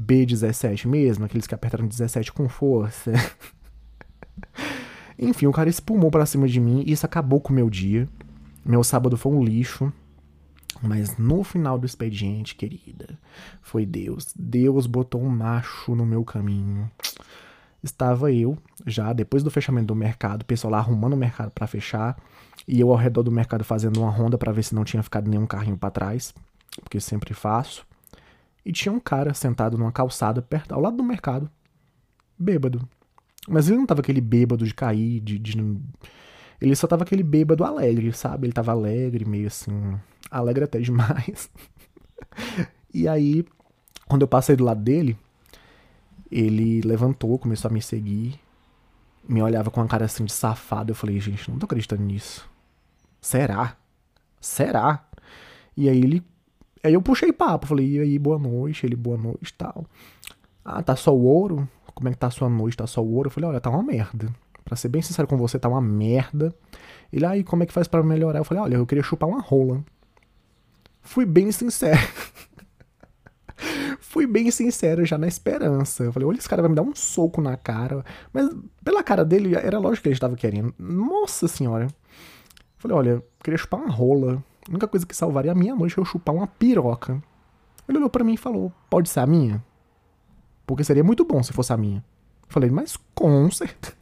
B17 0.00 0.86
mesmo, 0.86 1.24
aqueles 1.24 1.46
que 1.46 1.54
apertaram 1.54 1.86
17 1.86 2.32
com 2.32 2.48
força. 2.48 3.12
Enfim, 5.22 5.46
o 5.46 5.52
cara 5.52 5.68
espumou 5.68 6.10
pra 6.10 6.24
cima 6.24 6.48
de 6.48 6.58
mim 6.58 6.82
e 6.86 6.92
isso 6.92 7.04
acabou 7.04 7.40
com 7.40 7.52
o 7.52 7.56
meu 7.56 7.68
dia. 7.68 8.08
Meu 8.64 8.82
sábado 8.82 9.18
foi 9.18 9.32
um 9.32 9.44
lixo. 9.44 9.92
Mas 10.82 11.18
no 11.18 11.44
final 11.44 11.78
do 11.78 11.84
expediente, 11.84 12.54
querida, 12.54 13.18
foi 13.60 13.84
Deus. 13.84 14.32
Deus 14.34 14.86
botou 14.86 15.22
um 15.22 15.28
macho 15.28 15.94
no 15.94 16.06
meu 16.06 16.24
caminho. 16.24 16.90
Estava 17.82 18.32
eu, 18.32 18.56
já 18.86 19.12
depois 19.12 19.42
do 19.42 19.50
fechamento 19.50 19.88
do 19.88 19.96
mercado, 19.96 20.42
o 20.42 20.44
pessoal 20.44 20.72
lá 20.72 20.78
arrumando 20.78 21.14
o 21.14 21.18
mercado 21.18 21.50
para 21.50 21.66
fechar, 21.66 22.16
e 22.66 22.80
eu 22.80 22.90
ao 22.90 22.96
redor 22.96 23.22
do 23.22 23.32
mercado 23.32 23.64
fazendo 23.64 24.00
uma 24.00 24.10
ronda 24.10 24.38
para 24.38 24.52
ver 24.52 24.62
se 24.62 24.74
não 24.74 24.84
tinha 24.84 25.02
ficado 25.02 25.28
nenhum 25.28 25.46
carrinho 25.46 25.76
para 25.76 25.90
trás, 25.90 26.32
porque 26.82 27.00
sempre 27.00 27.34
faço. 27.34 27.86
E 28.64 28.72
tinha 28.72 28.92
um 28.92 29.00
cara 29.00 29.34
sentado 29.34 29.76
numa 29.76 29.92
calçada 29.92 30.40
perto, 30.40 30.72
ao 30.72 30.80
lado 30.80 30.96
do 30.96 31.04
mercado, 31.04 31.50
bêbado. 32.38 32.88
Mas 33.50 33.68
ele 33.68 33.78
não 33.78 33.86
tava 33.86 34.00
aquele 34.00 34.20
bêbado 34.20 34.64
de 34.64 34.72
cair, 34.72 35.18
de, 35.20 35.36
de, 35.36 35.58
Ele 36.60 36.76
só 36.76 36.86
tava 36.86 37.02
aquele 37.02 37.24
bêbado 37.24 37.64
alegre, 37.64 38.12
sabe? 38.12 38.46
Ele 38.46 38.52
tava 38.52 38.70
alegre, 38.70 39.24
meio 39.24 39.48
assim. 39.48 39.98
Alegre 40.30 40.64
até 40.64 40.78
demais. 40.80 41.50
e 42.94 43.08
aí, 43.08 43.44
quando 44.06 44.22
eu 44.22 44.28
passei 44.28 44.54
do 44.54 44.62
lado 44.62 44.80
dele, 44.80 45.18
ele 46.30 46.80
levantou, 46.82 47.36
começou 47.40 47.68
a 47.68 47.74
me 47.74 47.82
seguir. 47.82 48.38
Me 49.28 49.42
olhava 49.42 49.68
com 49.68 49.80
uma 49.80 49.88
cara 49.88 50.04
assim 50.04 50.24
de 50.24 50.32
safado. 50.32 50.92
Eu 50.92 50.96
falei, 50.96 51.18
gente, 51.18 51.50
não 51.50 51.58
tô 51.58 51.66
acreditando 51.66 52.04
nisso. 52.04 52.48
Será? 53.20 53.76
Será? 54.40 55.04
E 55.76 55.88
aí 55.88 55.98
ele. 55.98 56.22
Aí 56.84 56.94
eu 56.94 57.02
puxei 57.02 57.32
papo, 57.32 57.66
falei, 57.66 57.96
e 57.96 57.98
aí, 57.98 58.18
boa 58.18 58.38
noite, 58.38 58.86
ele, 58.86 58.96
boa 58.96 59.18
noite 59.18 59.52
tal. 59.54 59.84
Ah, 60.64 60.82
tá 60.82 60.94
só 60.94 61.14
o 61.14 61.24
ouro? 61.24 61.68
Como 62.00 62.08
é 62.08 62.12
que 62.12 62.18
tá 62.18 62.28
a 62.28 62.30
sua 62.30 62.48
noite, 62.48 62.78
tá 62.78 62.86
só 62.86 63.02
o 63.02 63.14
ouro? 63.14 63.26
Eu 63.26 63.30
falei, 63.30 63.50
olha, 63.50 63.60
tá 63.60 63.68
uma 63.68 63.82
merda. 63.82 64.34
Pra 64.64 64.74
ser 64.74 64.88
bem 64.88 65.02
sincero 65.02 65.28
com 65.28 65.36
você, 65.36 65.58
tá 65.58 65.68
uma 65.68 65.82
merda. 65.82 66.54
Ele, 67.12 67.26
aí, 67.26 67.44
como 67.44 67.62
é 67.62 67.66
que 67.66 67.74
faz 67.74 67.86
para 67.86 68.02
melhorar? 68.02 68.38
Eu 68.38 68.44
falei, 68.44 68.62
olha, 68.62 68.76
eu 68.76 68.86
queria 68.86 69.04
chupar 69.04 69.28
uma 69.28 69.42
rola. 69.42 69.84
Fui 71.02 71.26
bem 71.26 71.52
sincero. 71.52 72.00
Fui 74.00 74.26
bem 74.26 74.50
sincero 74.50 75.04
já 75.04 75.18
na 75.18 75.28
esperança. 75.28 76.04
Eu 76.04 76.12
falei, 76.12 76.26
olha, 76.26 76.38
esse 76.38 76.48
cara 76.48 76.62
vai 76.62 76.70
me 76.70 76.74
dar 76.74 76.80
um 76.80 76.94
soco 76.94 77.42
na 77.42 77.54
cara. 77.54 78.02
Mas 78.32 78.48
pela 78.82 79.02
cara 79.02 79.22
dele, 79.22 79.54
era 79.54 79.78
lógico 79.78 80.04
que 80.04 80.08
ele 80.08 80.14
estava 80.14 80.34
querendo. 80.36 80.74
Nossa 80.78 81.46
senhora. 81.46 81.84
Eu 81.84 81.90
falei, 82.78 82.96
olha, 82.96 83.10
eu 83.10 83.24
queria 83.44 83.58
chupar 83.58 83.78
uma 83.78 83.90
rola. 83.90 84.42
A 84.66 84.70
única 84.70 84.88
coisa 84.88 85.04
que 85.04 85.14
salvaria 85.14 85.52
a 85.52 85.54
minha 85.54 85.76
noite 85.76 85.98
é 85.98 86.00
eu 86.00 86.06
chupar 86.06 86.34
uma 86.34 86.46
piroca. 86.46 87.22
Ele 87.86 87.98
olhou 87.98 88.08
para 88.08 88.24
mim 88.24 88.32
e 88.32 88.38
falou, 88.38 88.72
pode 88.88 89.10
ser 89.10 89.20
a 89.20 89.26
minha? 89.26 89.62
Porque 90.70 90.84
seria 90.84 91.02
muito 91.02 91.24
bom 91.24 91.42
se 91.42 91.52
fosse 91.52 91.72
a 91.72 91.76
minha. 91.76 92.00
Falei, 92.46 92.70
mas 92.70 92.96
com 93.12 93.50
certeza. 93.50 93.96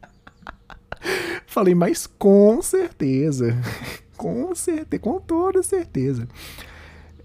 Falei, 1.46 1.74
mas 1.74 2.06
com 2.06 2.62
certeza. 2.62 3.54
com 4.16 4.54
certeza, 4.54 5.02
com 5.02 5.20
toda 5.20 5.62
certeza. 5.62 6.26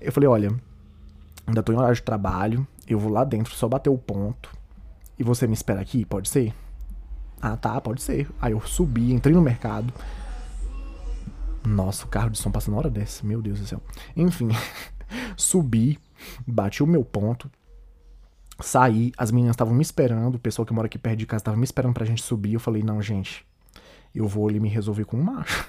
Eu 0.02 0.12
falei, 0.12 0.28
olha, 0.28 0.54
ainda 1.48 1.64
tô 1.64 1.72
em 1.72 1.78
horário 1.78 1.96
de 1.96 2.02
trabalho, 2.02 2.68
eu 2.86 3.00
vou 3.00 3.10
lá 3.10 3.24
dentro 3.24 3.56
só 3.56 3.66
bater 3.66 3.90
o 3.90 3.98
ponto. 3.98 4.50
E 5.18 5.24
você 5.24 5.48
me 5.48 5.54
espera 5.54 5.80
aqui, 5.80 6.04
pode 6.04 6.28
ser? 6.28 6.54
Ah, 7.42 7.56
tá, 7.56 7.80
pode 7.80 8.02
ser. 8.02 8.30
Aí 8.42 8.52
eu 8.52 8.60
subi, 8.60 9.14
entrei 9.14 9.34
no 9.34 9.42
mercado. 9.42 9.94
Nossa, 11.66 12.04
o 12.04 12.10
carro 12.10 12.30
de 12.30 12.38
som 12.38 12.52
passa 12.52 12.70
na 12.70 12.76
hora 12.76 12.90
dessa, 12.90 13.26
meu 13.26 13.42
Deus 13.42 13.62
do 13.62 13.66
céu. 13.66 13.82
Enfim, 14.18 14.50
subi, 15.38 15.98
bati 16.46 16.84
o 16.84 16.88
meu 16.88 17.06
ponto, 17.06 17.50
Saí, 18.62 19.12
as 19.18 19.32
meninas 19.32 19.54
estavam 19.54 19.74
me 19.74 19.82
esperando, 19.82 20.36
o 20.36 20.40
pessoal 20.40 20.66
que 20.66 20.74
mora 20.74 20.88
aqui 20.88 20.98
perto 20.98 21.20
de 21.20 21.26
casa 21.26 21.42
estava 21.42 21.58
me 21.58 21.64
esperando 21.64 21.94
pra 21.94 22.06
gente 22.06 22.22
subir. 22.22 22.54
Eu 22.54 22.60
falei, 22.60 22.84
não, 22.84 23.02
gente, 23.02 23.46
eu 24.14 24.28
vou 24.28 24.48
ali 24.48 24.60
me 24.60 24.68
resolver 24.68 25.06
com 25.06 25.18
um 25.18 25.24
macho. 25.24 25.66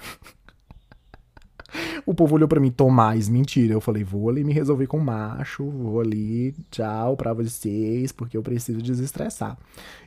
o 2.05 2.13
povo 2.13 2.35
olhou 2.35 2.47
para 2.47 2.59
mim, 2.59 2.71
Tomás, 2.71 3.29
mentira. 3.29 3.73
Eu 3.73 3.81
falei, 3.81 4.03
vou 4.03 4.29
ali 4.29 4.43
me 4.43 4.53
resolver 4.53 4.87
com 4.87 4.97
um 4.97 5.03
macho, 5.03 5.69
vou 5.69 6.01
ali, 6.01 6.53
tchau 6.69 7.15
pra 7.15 7.33
vocês, 7.33 8.11
porque 8.11 8.35
eu 8.35 8.43
preciso 8.43 8.81
desestressar. 8.81 9.57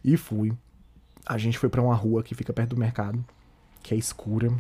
E 0.05 0.17
fui. 0.17 0.53
A 1.27 1.39
gente 1.39 1.59
foi 1.59 1.71
para 1.71 1.81
uma 1.81 1.95
rua 1.95 2.23
que 2.23 2.35
fica 2.35 2.53
perto 2.53 2.71
do 2.71 2.77
mercado, 2.77 3.25
que 3.83 3.95
é 3.95 3.97
escura. 3.97 4.53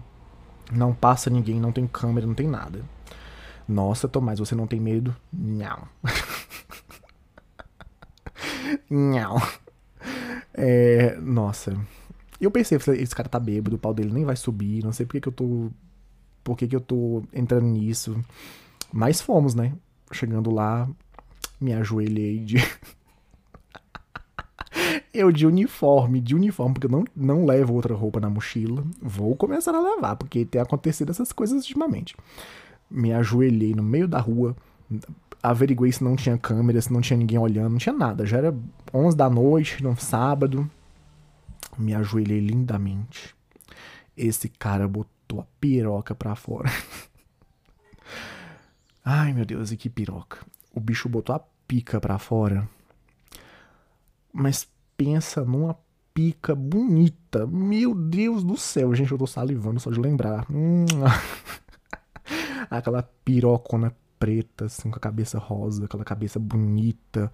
Não 0.72 0.94
passa 0.94 1.28
ninguém, 1.28 1.60
não 1.60 1.72
tem 1.72 1.86
câmera, 1.86 2.26
não 2.26 2.34
tem 2.34 2.48
nada. 2.48 2.82
Nossa, 3.68 4.08
Tomás, 4.08 4.38
você 4.38 4.54
não 4.54 4.66
tem 4.66 4.80
medo? 4.80 5.14
Não. 5.30 5.86
Não. 8.90 9.36
É, 10.52 11.16
nossa. 11.20 11.76
Eu 12.40 12.50
pensei, 12.50 12.78
esse 12.98 13.14
cara 13.14 13.28
tá 13.28 13.38
bêbado, 13.40 13.76
o 13.76 13.78
pau 13.78 13.94
dele 13.94 14.12
nem 14.12 14.24
vai 14.24 14.36
subir, 14.36 14.84
não 14.84 14.92
sei 14.92 15.06
por 15.06 15.12
que, 15.12 15.20
que 15.20 15.28
eu 15.28 15.32
tô. 15.32 15.70
Por 16.42 16.56
que, 16.56 16.68
que 16.68 16.76
eu 16.76 16.80
tô 16.80 17.22
entrando 17.32 17.66
nisso. 17.66 18.22
Mas 18.92 19.20
fomos, 19.20 19.54
né? 19.54 19.72
Chegando 20.12 20.52
lá, 20.52 20.88
me 21.60 21.72
ajoelhei 21.72 22.38
de. 22.40 22.56
eu 25.12 25.32
de 25.32 25.46
uniforme, 25.46 26.20
de 26.20 26.34
uniforme, 26.34 26.74
porque 26.74 26.86
eu 26.86 26.90
não, 26.90 27.04
não 27.16 27.46
levo 27.46 27.74
outra 27.74 27.94
roupa 27.94 28.20
na 28.20 28.28
mochila. 28.28 28.84
Vou 29.00 29.34
começar 29.34 29.74
a 29.74 29.80
levar, 29.80 30.16
porque 30.16 30.44
tem 30.44 30.60
acontecido 30.60 31.10
essas 31.10 31.32
coisas 31.32 31.62
ultimamente. 31.62 32.14
Me 32.90 33.12
ajoelhei 33.12 33.74
no 33.74 33.82
meio 33.82 34.06
da 34.06 34.20
rua, 34.20 34.54
averiguei 35.44 35.92
se 35.92 36.02
não 36.02 36.16
tinha 36.16 36.38
câmera, 36.38 36.80
se 36.80 36.90
não 36.90 37.02
tinha 37.02 37.18
ninguém 37.18 37.38
olhando, 37.38 37.72
não 37.72 37.78
tinha 37.78 37.94
nada. 37.94 38.24
Já 38.24 38.38
era 38.38 38.56
11 38.92 39.14
da 39.14 39.28
noite, 39.28 39.82
no 39.82 39.94
sábado. 39.94 40.68
Me 41.76 41.94
ajoelhei 41.94 42.40
lindamente. 42.40 43.36
Esse 44.16 44.48
cara 44.48 44.88
botou 44.88 45.40
a 45.40 45.46
piroca 45.60 46.14
pra 46.14 46.34
fora. 46.34 46.68
Ai, 49.04 49.34
meu 49.34 49.44
Deus, 49.44 49.70
e 49.70 49.76
que 49.76 49.90
piroca. 49.90 50.38
O 50.72 50.80
bicho 50.80 51.10
botou 51.10 51.36
a 51.36 51.40
pica 51.68 52.00
pra 52.00 52.18
fora. 52.18 52.66
Mas 54.32 54.66
pensa 54.96 55.44
numa 55.44 55.76
pica 56.14 56.54
bonita. 56.54 57.46
Meu 57.46 57.94
Deus 57.94 58.42
do 58.42 58.56
céu, 58.56 58.94
gente, 58.94 59.12
eu 59.12 59.18
tô 59.18 59.26
salivando 59.26 59.78
só 59.78 59.90
de 59.90 60.00
lembrar. 60.00 60.46
Hum. 60.50 60.86
Aquela 62.70 63.02
pirocona 63.02 63.94
preta, 64.24 64.64
assim, 64.64 64.90
com 64.90 64.96
a 64.96 65.00
cabeça 65.00 65.38
rosa, 65.38 65.84
aquela 65.84 66.02
cabeça 66.02 66.38
bonita, 66.38 67.30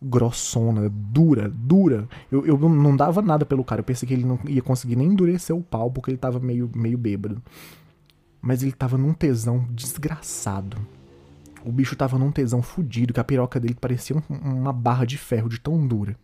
grossona, 0.00 0.88
dura, 0.88 1.48
dura. 1.48 2.08
Eu, 2.30 2.46
eu 2.46 2.56
não 2.56 2.94
dava 2.94 3.20
nada 3.20 3.44
pelo 3.44 3.64
cara. 3.64 3.80
Eu 3.80 3.84
pensei 3.84 4.06
que 4.06 4.14
ele 4.14 4.24
não 4.24 4.38
ia 4.46 4.62
conseguir 4.62 4.94
nem 4.94 5.08
endurecer 5.08 5.54
o 5.54 5.60
pau 5.60 5.90
porque 5.90 6.12
ele 6.12 6.16
tava 6.18 6.38
meio, 6.38 6.70
meio 6.76 6.96
bêbado. 6.96 7.42
Mas 8.40 8.62
ele 8.62 8.70
tava 8.70 8.96
num 8.96 9.12
tesão 9.12 9.66
desgraçado. 9.72 10.76
O 11.64 11.72
bicho 11.72 11.96
tava 11.96 12.16
num 12.16 12.30
tesão 12.30 12.62
fudido, 12.62 13.12
que 13.12 13.18
a 13.18 13.24
piroca 13.24 13.58
dele 13.58 13.74
parecia 13.74 14.14
uma 14.30 14.72
barra 14.72 15.04
de 15.04 15.18
ferro 15.18 15.48
de 15.48 15.58
tão 15.58 15.84
dura. 15.84 16.16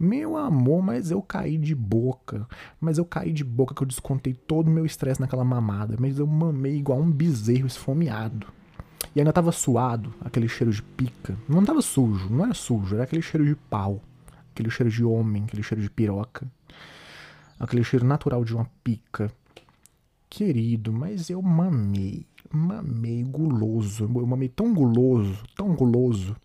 Meu 0.00 0.34
amor, 0.34 0.82
mas 0.82 1.10
eu 1.10 1.20
caí 1.20 1.58
de 1.58 1.74
boca. 1.74 2.48
Mas 2.80 2.96
eu 2.96 3.04
caí 3.04 3.34
de 3.34 3.44
boca 3.44 3.74
que 3.74 3.82
eu 3.82 3.86
descontei 3.86 4.32
todo 4.32 4.68
o 4.68 4.70
meu 4.70 4.86
estresse 4.86 5.20
naquela 5.20 5.44
mamada. 5.44 5.96
Mas 6.00 6.18
eu 6.18 6.26
mamei 6.26 6.78
igual 6.78 7.00
um 7.00 7.10
bezerro 7.10 7.66
esfomeado. 7.66 8.46
E 9.14 9.20
ainda 9.20 9.32
tava 9.32 9.52
suado, 9.52 10.14
aquele 10.20 10.48
cheiro 10.48 10.72
de 10.72 10.82
pica. 10.82 11.36
Não 11.48 11.64
tava 11.64 11.80
sujo, 11.82 12.28
não 12.30 12.44
era 12.44 12.54
sujo, 12.54 12.94
era 12.94 13.04
aquele 13.04 13.22
cheiro 13.22 13.44
de 13.46 13.54
pau. 13.54 14.00
Aquele 14.52 14.70
cheiro 14.70 14.90
de 14.90 15.04
homem, 15.04 15.44
aquele 15.44 15.62
cheiro 15.62 15.82
de 15.82 15.90
piroca. 15.90 16.46
Aquele 17.58 17.84
cheiro 17.84 18.04
natural 18.04 18.44
de 18.44 18.54
uma 18.54 18.68
pica. 18.82 19.32
Querido, 20.28 20.92
mas 20.92 21.30
eu 21.30 21.40
mamei. 21.40 22.26
Mamei 22.50 23.22
guloso. 23.24 24.04
Eu 24.04 24.26
mamei 24.26 24.48
tão 24.48 24.72
guloso, 24.74 25.42
tão 25.56 25.74
guloso 25.74 26.36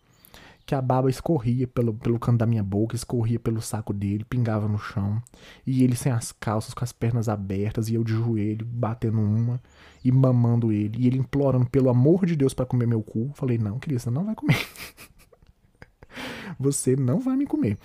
que 0.65 0.73
a 0.73 0.81
baba 0.81 1.09
escorria 1.09 1.67
pelo, 1.67 1.93
pelo 1.93 2.17
canto 2.17 2.37
da 2.37 2.45
minha 2.45 2.63
boca, 2.63 2.95
escorria 2.95 3.39
pelo 3.39 3.61
saco 3.61 3.93
dele, 3.93 4.23
pingava 4.23 4.67
no 4.67 4.77
chão. 4.77 5.21
E 5.65 5.83
ele 5.83 5.95
sem 5.95 6.11
as 6.11 6.31
calças, 6.31 6.73
com 6.73 6.83
as 6.83 6.93
pernas 6.93 7.27
abertas, 7.27 7.89
e 7.89 7.95
eu 7.95 8.03
de 8.03 8.13
joelho, 8.13 8.65
batendo 8.65 9.19
uma 9.19 9.61
e 10.03 10.11
mamando 10.11 10.71
ele. 10.71 11.03
E 11.03 11.07
ele 11.07 11.17
implorando 11.17 11.69
pelo 11.69 11.89
amor 11.89 12.25
de 12.25 12.35
Deus 12.35 12.53
para 12.53 12.65
comer 12.65 12.87
meu 12.87 13.01
cu. 13.01 13.31
Falei, 13.33 13.57
não, 13.57 13.77
querida, 13.77 13.99
você 13.99 14.09
não 14.09 14.25
vai 14.25 14.35
comer. 14.35 14.67
você 16.57 16.95
não 16.95 17.19
vai 17.19 17.35
me 17.35 17.45
comer. 17.45 17.77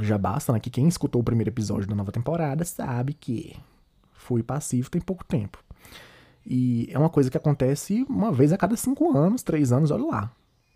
Já 0.00 0.16
basta, 0.16 0.52
né? 0.52 0.60
Que 0.60 0.70
quem 0.70 0.86
escutou 0.86 1.20
o 1.20 1.24
primeiro 1.24 1.50
episódio 1.50 1.88
da 1.88 1.96
nova 1.96 2.12
temporada 2.12 2.64
sabe 2.64 3.12
que 3.12 3.56
fui 4.12 4.42
passivo 4.42 4.88
tem 4.88 5.00
pouco 5.00 5.24
tempo. 5.24 5.58
E 6.46 6.88
é 6.90 6.98
uma 6.98 7.10
coisa 7.10 7.30
que 7.30 7.36
acontece 7.36 8.06
uma 8.08 8.30
vez 8.30 8.52
a 8.52 8.56
cada 8.56 8.76
cinco 8.76 9.16
anos, 9.16 9.42
três 9.42 9.72
anos, 9.72 9.90
olha 9.90 10.04
lá 10.04 10.32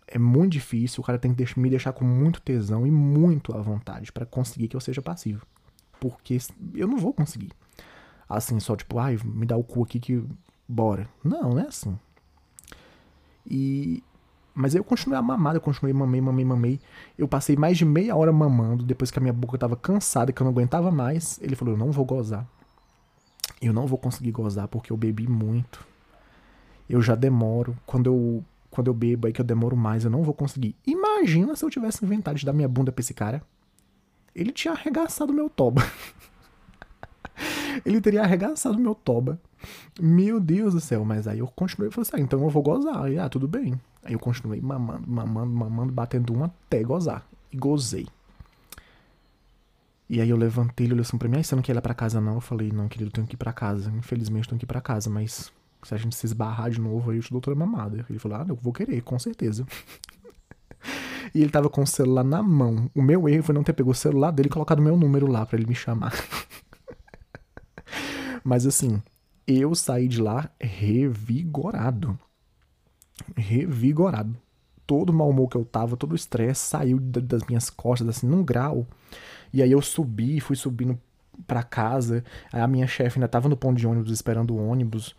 é 0.07 0.17
muito 0.17 0.53
difícil, 0.53 1.01
o 1.01 1.05
cara 1.05 1.19
tem 1.19 1.33
que 1.33 1.59
me 1.59 1.69
deixar 1.69 1.91
com 1.91 2.05
muito 2.05 2.41
tesão 2.41 2.87
e 2.87 2.91
muito 2.91 3.55
à 3.55 3.61
vontade 3.61 4.11
para 4.11 4.25
conseguir 4.25 4.69
que 4.69 4.75
eu 4.75 4.81
seja 4.81 5.01
passivo. 5.01 5.45
Porque 5.99 6.37
eu 6.73 6.87
não 6.87 6.97
vou 6.97 7.13
conseguir. 7.13 7.51
Assim, 8.29 8.59
só 8.59 8.75
tipo, 8.75 8.99
ai, 8.99 9.19
me 9.23 9.45
dá 9.45 9.57
o 9.57 9.63
cu 9.63 9.83
aqui 9.83 9.99
que 9.99 10.23
bora. 10.67 11.07
Não, 11.23 11.51
não 11.51 11.59
é 11.59 11.67
assim. 11.67 11.97
E 13.45 14.03
mas 14.53 14.73
eu 14.73 14.83
continuei 14.83 15.19
a 15.19 15.21
mamar, 15.21 15.53
eu 15.53 15.61
continuei 15.61 15.93
mamei, 15.93 16.19
mamei, 16.19 16.43
mamei. 16.43 16.79
Eu 17.15 17.27
passei 17.27 17.55
mais 17.55 17.77
de 17.77 17.85
meia 17.85 18.15
hora 18.15 18.33
mamando, 18.33 18.83
depois 18.83 19.11
que 19.11 19.19
a 19.19 19.21
minha 19.21 19.33
boca 19.33 19.55
tava 19.55 19.75
cansada, 19.75 20.31
que 20.31 20.41
eu 20.41 20.45
não 20.45 20.51
aguentava 20.51 20.89
mais. 20.89 21.39
Ele 21.43 21.55
falou: 21.55 21.75
"Eu 21.75 21.77
não 21.77 21.91
vou 21.91 22.03
gozar. 22.03 22.47
Eu 23.61 23.71
não 23.71 23.85
vou 23.85 23.99
conseguir 23.99 24.31
gozar 24.31 24.67
porque 24.67 24.91
eu 24.91 24.97
bebi 24.97 25.27
muito. 25.27 25.85
Eu 26.89 27.01
já 27.03 27.13
demoro. 27.13 27.77
Quando 27.85 28.07
eu 28.07 28.43
quando 28.77 28.89
eu 28.89 28.93
bebo 28.93 29.25
aí 29.25 29.33
que 29.33 29.41
eu 29.41 29.45
demoro 29.45 29.75
mais, 29.75 30.03
eu 30.03 30.11
não 30.11 30.21
vou 30.21 30.35
conseguir. 30.35 30.75
Imagina 30.85 31.55
se 31.55 31.65
eu 31.65 31.69
tivesse 31.71 32.05
inventado 32.05 32.37
de 32.37 32.45
dar 32.45 32.53
minha 32.53 32.67
bunda 32.67 32.91
pra 32.91 33.01
esse 33.01 33.11
cara. 33.11 33.41
Ele 34.35 34.51
tinha 34.51 34.71
arregaçado 34.71 35.33
meu 35.33 35.49
toba. 35.49 35.81
ele 37.83 37.99
teria 37.99 38.21
arregaçado 38.21 38.77
meu 38.77 38.93
toba. 38.93 39.41
Meu 39.99 40.39
Deus 40.39 40.75
do 40.75 40.79
céu, 40.79 41.03
mas 41.03 41.27
aí 41.27 41.39
eu 41.39 41.47
continuei 41.47 41.89
e 41.89 41.91
falei 41.91 42.07
assim: 42.07 42.21
ah, 42.21 42.23
então 42.23 42.39
eu 42.39 42.49
vou 42.51 42.61
gozar. 42.61 43.05
Aí, 43.05 43.17
ah, 43.17 43.27
tudo 43.27 43.47
bem. 43.47 43.81
Aí 44.03 44.13
eu 44.13 44.19
continuei 44.19 44.61
mamando, 44.61 45.09
mamando, 45.09 45.51
mamando, 45.51 45.91
batendo 45.91 46.37
um 46.37 46.43
até 46.43 46.83
gozar. 46.83 47.27
E 47.51 47.57
gozei. 47.57 48.07
E 50.07 50.21
aí 50.21 50.29
eu 50.29 50.37
levantei, 50.37 50.85
ele 50.85 50.93
olhou 50.93 51.01
assim 51.01 51.17
pra 51.17 51.27
mim: 51.27 51.39
ah, 51.39 51.43
você 51.43 51.55
não 51.55 51.63
quer 51.63 51.71
ir 51.71 51.75
lá 51.75 51.81
pra 51.81 51.95
casa 51.95 52.21
não? 52.21 52.35
Eu 52.35 52.41
falei: 52.41 52.71
não, 52.71 52.87
querido, 52.87 53.09
eu 53.09 53.13
tenho 53.13 53.25
que 53.25 53.33
ir 53.33 53.37
pra 53.37 53.51
casa. 53.51 53.91
Infelizmente 53.97 54.43
eu 54.43 54.49
tenho 54.49 54.59
que 54.59 54.65
ir 54.65 54.67
pra 54.67 54.81
casa, 54.81 55.09
mas 55.09 55.51
se 55.87 55.93
a 55.93 55.97
gente 55.97 56.17
se 56.17 56.25
esbarrar 56.25 56.69
de 56.69 56.81
novo, 56.81 57.09
aí 57.09 57.17
eu 57.17 57.23
te 57.23 57.29
dou 57.29 57.37
outra 57.37 57.55
mamada. 57.55 58.05
Ele 58.09 58.19
falou, 58.19 58.39
ah, 58.39 58.45
eu 58.49 58.55
vou 58.55 58.73
querer, 58.73 59.01
com 59.01 59.17
certeza. 59.17 59.65
e 61.33 61.41
ele 61.41 61.49
tava 61.49 61.69
com 61.69 61.81
o 61.81 61.87
celular 61.87 62.25
na 62.25 62.43
mão. 62.43 62.91
O 62.93 63.01
meu 63.01 63.29
erro 63.29 63.43
foi 63.43 63.55
não 63.55 63.63
ter 63.63 63.71
pegado 63.71 63.91
o 63.91 63.95
celular 63.95 64.31
dele 64.31 64.49
e 64.49 64.51
colocado 64.51 64.79
o 64.79 64.81
meu 64.81 64.97
número 64.97 65.27
lá 65.27 65.45
para 65.45 65.57
ele 65.57 65.65
me 65.65 65.75
chamar. 65.75 66.13
Mas 68.43 68.65
assim, 68.65 69.01
eu 69.47 69.73
saí 69.73 70.09
de 70.09 70.21
lá 70.21 70.49
revigorado. 70.59 72.19
Revigorado. 73.33 74.35
Todo 74.85 75.11
o 75.11 75.13
mau 75.13 75.29
humor 75.29 75.47
que 75.47 75.55
eu 75.55 75.63
tava, 75.63 75.95
todo 75.95 76.11
o 76.11 76.15
estresse 76.15 76.65
saiu 76.65 76.99
das 76.99 77.43
minhas 77.43 77.69
costas, 77.69 78.09
assim, 78.09 78.27
num 78.27 78.43
grau. 78.43 78.85
E 79.53 79.63
aí 79.63 79.71
eu 79.71 79.81
subi, 79.81 80.41
fui 80.41 80.57
subindo 80.57 80.99
para 81.45 81.63
casa. 81.63 82.25
A 82.51 82.67
minha 82.67 82.87
chefe 82.87 83.19
ainda 83.19 83.27
tava 83.29 83.47
no 83.47 83.55
ponto 83.55 83.77
de 83.77 83.87
ônibus 83.87 84.11
esperando 84.11 84.53
o 84.53 84.67
ônibus. 84.67 85.15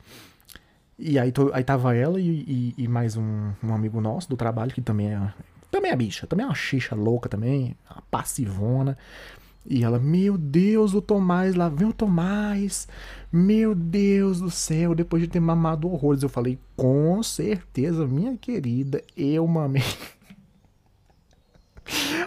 E 0.99 1.19
aí, 1.19 1.33
aí 1.53 1.65
tava 1.65 1.95
ela 1.95 2.21
e, 2.21 2.27
e, 2.27 2.75
e 2.77 2.89
mais 2.89 3.17
um, 3.17 3.53
um, 3.63 3.73
amigo 3.73 4.01
nosso 4.01 4.29
do 4.29 4.37
trabalho, 4.37 4.73
que 4.73 4.81
também 4.81 5.15
é, 5.15 5.33
também 5.71 5.93
é 5.93 5.97
bicha, 5.97 6.27
também 6.27 6.45
é 6.45 6.49
uma 6.49 6.55
xixa 6.57 6.97
louca 6.97 7.29
também, 7.29 7.77
uma 7.89 8.03
passivona. 8.11 8.99
E 9.65 9.85
ela, 9.85 9.99
meu 9.99 10.37
Deus, 10.37 10.95
o 10.95 11.03
Tomás, 11.03 11.55
lá 11.55 11.69
vem 11.69 11.89
o 11.89 11.93
Tomás. 11.93 12.89
Meu 13.31 13.75
Deus 13.75 14.41
do 14.41 14.51
céu, 14.51 14.95
depois 14.95 15.23
de 15.23 15.29
ter 15.29 15.41
mamado 15.41 15.89
horrores. 15.89 16.23
Eu 16.23 16.29
falei, 16.29 16.59
com 16.75 17.23
certeza, 17.23 18.07
minha 18.07 18.37
querida, 18.37 19.03
eu 19.17 19.47
mamei. 19.47 19.83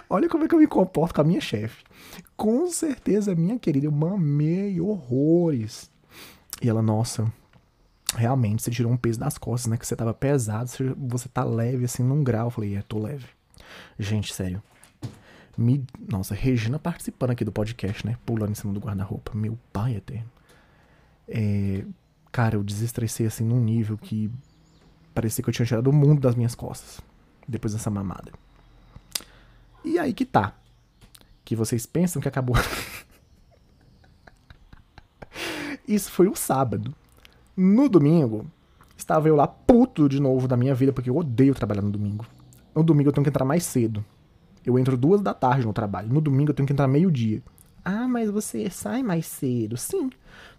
Olha 0.08 0.28
como 0.28 0.44
é 0.44 0.48
que 0.48 0.54
eu 0.54 0.58
me 0.58 0.66
comporto 0.66 1.14
com 1.14 1.20
a 1.20 1.24
minha 1.24 1.40
chefe. 1.40 1.84
Com 2.36 2.68
certeza, 2.68 3.34
minha 3.34 3.58
querida, 3.58 3.86
eu 3.86 3.92
mamei 3.92 4.80
horrores. 4.80 5.90
E 6.62 6.68
ela, 6.68 6.80
nossa, 6.80 7.32
realmente 8.14 8.62
você 8.62 8.70
tirou 8.70 8.92
um 8.92 8.96
peso 8.96 9.18
das 9.18 9.38
costas, 9.38 9.70
né? 9.70 9.76
Que 9.76 9.86
você 9.86 9.96
tava 9.96 10.12
pesado, 10.14 10.70
você 10.96 11.28
tá 11.28 11.44
leve 11.44 11.84
assim 11.84 12.02
num 12.02 12.22
grau. 12.22 12.46
Eu 12.46 12.50
falei, 12.50 12.76
é, 12.76 12.82
tô 12.82 12.98
leve. 12.98 13.26
Gente, 13.98 14.32
sério. 14.32 14.62
Me... 15.56 15.84
Nossa, 16.08 16.34
Regina 16.34 16.78
participando 16.78 17.30
aqui 17.30 17.44
do 17.44 17.52
podcast, 17.52 18.06
né? 18.06 18.16
Pulando 18.24 18.52
em 18.52 18.54
cima 18.54 18.72
do 18.72 18.80
guarda-roupa. 18.80 19.32
Meu 19.34 19.58
pai 19.72 19.96
eterno. 19.96 20.30
É... 21.28 21.84
Cara, 22.30 22.56
eu 22.56 22.62
desestressei 22.62 23.26
assim 23.26 23.44
num 23.44 23.60
nível 23.60 23.98
que 23.98 24.30
parecia 25.14 25.44
que 25.44 25.50
eu 25.50 25.54
tinha 25.54 25.66
tirado 25.66 25.88
o 25.88 25.92
mundo 25.92 26.20
das 26.20 26.34
minhas 26.34 26.54
costas. 26.54 27.00
Depois 27.46 27.74
dessa 27.74 27.90
mamada. 27.90 28.32
E 29.84 29.98
aí 29.98 30.14
que 30.14 30.24
tá. 30.24 30.54
Que 31.44 31.54
vocês 31.54 31.84
pensam 31.84 32.22
que 32.22 32.28
acabou. 32.28 32.56
Isso 35.86 36.10
foi 36.10 36.28
um 36.28 36.34
sábado. 36.34 36.94
No 37.56 37.88
domingo, 37.88 38.46
estava 38.96 39.28
eu 39.28 39.36
lá 39.36 39.46
puto 39.46 40.08
de 40.08 40.20
novo 40.20 40.48
da 40.48 40.56
minha 40.56 40.74
vida, 40.74 40.92
porque 40.92 41.10
eu 41.10 41.16
odeio 41.16 41.54
trabalhar 41.54 41.82
no 41.82 41.90
domingo. 41.90 42.24
No 42.74 42.82
domingo 42.82 43.10
eu 43.10 43.12
tenho 43.12 43.24
que 43.24 43.30
entrar 43.30 43.44
mais 43.44 43.64
cedo. 43.64 44.04
Eu 44.64 44.78
entro 44.78 44.96
duas 44.96 45.20
da 45.20 45.34
tarde 45.34 45.66
no 45.66 45.72
trabalho. 45.72 46.08
No 46.08 46.20
domingo 46.20 46.50
eu 46.50 46.54
tenho 46.54 46.66
que 46.66 46.72
entrar 46.72 46.88
meio-dia. 46.88 47.42
Ah, 47.84 48.06
mas 48.08 48.30
você 48.30 48.70
sai 48.70 49.02
mais 49.02 49.26
cedo. 49.26 49.76
Sim, 49.76 50.10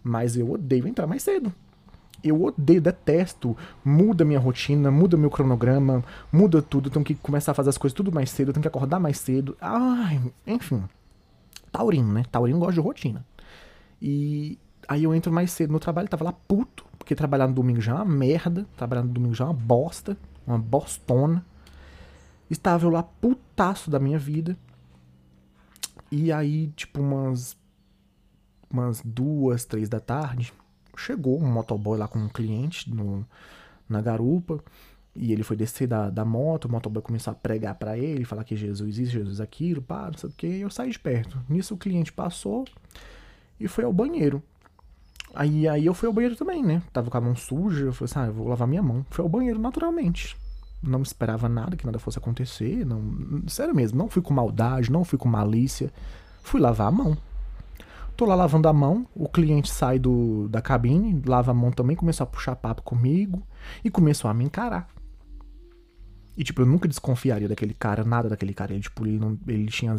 mas 0.02 0.36
eu 0.36 0.50
odeio 0.50 0.86
entrar 0.86 1.06
mais 1.06 1.22
cedo. 1.22 1.52
Eu 2.22 2.42
odeio, 2.42 2.80
detesto. 2.80 3.56
Muda 3.84 4.24
minha 4.24 4.38
rotina, 4.38 4.90
muda 4.90 5.16
meu 5.16 5.30
cronograma, 5.30 6.04
muda 6.32 6.62
tudo. 6.62 6.90
Tenho 6.90 7.04
que 7.04 7.14
começar 7.14 7.52
a 7.52 7.54
fazer 7.54 7.70
as 7.70 7.78
coisas 7.78 7.94
tudo 7.96 8.12
mais 8.12 8.30
cedo, 8.30 8.52
tenho 8.52 8.62
que 8.62 8.68
acordar 8.68 9.00
mais 9.00 9.18
cedo. 9.18 9.56
Ai, 9.60 10.20
enfim. 10.46 10.84
Taurino, 11.72 12.12
né? 12.12 12.24
Taurino 12.30 12.58
gosta 12.58 12.74
de 12.74 12.80
rotina. 12.80 13.26
E 14.00 14.58
Aí 14.88 15.04
eu 15.04 15.14
entro 15.14 15.32
mais 15.32 15.50
cedo 15.52 15.72
no 15.72 15.80
trabalho, 15.80 16.08
tava 16.08 16.24
lá 16.24 16.32
puto, 16.32 16.84
porque 16.98 17.14
trabalhar 17.14 17.48
no 17.48 17.54
domingo 17.54 17.80
já 17.80 17.92
é 17.92 17.94
uma 17.96 18.04
merda, 18.04 18.66
trabalhar 18.76 19.02
no 19.02 19.12
domingo 19.12 19.34
já 19.34 19.44
é 19.44 19.48
uma 19.48 19.54
bosta, 19.54 20.16
uma 20.46 20.58
bostona. 20.58 21.44
Estava 22.50 22.86
eu 22.86 22.90
lá 22.90 23.02
putaço 23.02 23.90
da 23.90 23.98
minha 23.98 24.18
vida. 24.18 24.56
E 26.10 26.30
aí, 26.30 26.68
tipo, 26.76 27.00
umas. 27.00 27.56
umas 28.70 29.00
duas, 29.04 29.64
três 29.64 29.88
da 29.88 30.00
tarde, 30.00 30.52
chegou 30.96 31.40
um 31.40 31.50
motoboy 31.50 31.98
lá 31.98 32.06
com 32.06 32.18
um 32.18 32.28
cliente 32.28 32.92
no, 32.92 33.26
na 33.88 34.00
garupa. 34.00 34.62
E 35.16 35.32
ele 35.32 35.44
foi 35.44 35.56
descer 35.56 35.86
da, 35.86 36.10
da 36.10 36.24
moto, 36.24 36.64
o 36.64 36.70
motoboy 36.70 37.00
começou 37.00 37.30
a 37.30 37.34
pregar 37.34 37.76
para 37.76 37.96
ele, 37.96 38.24
falar 38.24 38.42
que 38.42 38.56
Jesus 38.56 38.98
isso, 38.98 39.12
Jesus 39.12 39.40
aquilo, 39.40 39.80
pá, 39.80 40.10
não 40.10 40.18
sei 40.18 40.28
o 40.28 40.32
que. 40.32 40.46
Eu 40.46 40.70
saí 40.70 40.90
de 40.90 40.98
perto. 40.98 41.40
Nisso 41.48 41.74
o 41.74 41.78
cliente 41.78 42.12
passou 42.12 42.64
e 43.58 43.68
foi 43.68 43.84
ao 43.84 43.92
banheiro. 43.92 44.42
Aí, 45.34 45.68
aí 45.68 45.86
eu 45.86 45.94
fui 45.94 46.06
ao 46.06 46.12
banheiro 46.12 46.36
também, 46.36 46.62
né? 46.62 46.82
Tava 46.92 47.10
com 47.10 47.16
a 47.16 47.20
mão 47.20 47.34
suja, 47.34 47.86
eu 47.86 47.92
falei 47.92 48.10
assim, 48.10 48.18
ah, 48.20 48.26
eu 48.26 48.32
vou 48.32 48.48
lavar 48.48 48.68
minha 48.68 48.82
mão. 48.82 49.04
Fui 49.10 49.22
ao 49.22 49.28
banheiro 49.28 49.58
naturalmente. 49.58 50.36
Não 50.82 51.02
esperava 51.02 51.48
nada, 51.48 51.76
que 51.76 51.86
nada 51.86 51.98
fosse 51.98 52.18
acontecer. 52.18 52.84
Não, 52.84 53.42
sério 53.46 53.74
mesmo, 53.74 53.98
não 53.98 54.08
fui 54.08 54.22
com 54.22 54.34
maldade, 54.34 54.92
não 54.92 55.04
fui 55.04 55.18
com 55.18 55.28
malícia. 55.28 55.92
Fui 56.42 56.60
lavar 56.60 56.88
a 56.88 56.92
mão. 56.92 57.16
Tô 58.16 58.26
lá 58.26 58.36
lavando 58.36 58.68
a 58.68 58.72
mão, 58.72 59.06
o 59.12 59.28
cliente 59.28 59.68
sai 59.68 59.98
do, 59.98 60.46
da 60.48 60.62
cabine, 60.62 61.20
lava 61.26 61.50
a 61.50 61.54
mão 61.54 61.72
também, 61.72 61.96
começou 61.96 62.22
a 62.22 62.28
puxar 62.28 62.54
papo 62.54 62.80
comigo 62.82 63.42
e 63.82 63.90
começou 63.90 64.30
a 64.30 64.34
me 64.34 64.44
encarar. 64.44 64.88
E, 66.36 66.44
tipo, 66.44 66.62
eu 66.62 66.66
nunca 66.66 66.88
desconfiaria 66.88 67.48
daquele 67.48 67.74
cara, 67.74 68.04
nada 68.04 68.28
daquele 68.28 68.54
cara. 68.54 68.72
Ele, 68.72 68.82
tipo, 68.82 69.04
ele, 69.04 69.18
não, 69.18 69.38
ele 69.46 69.66
tinha 69.66 69.96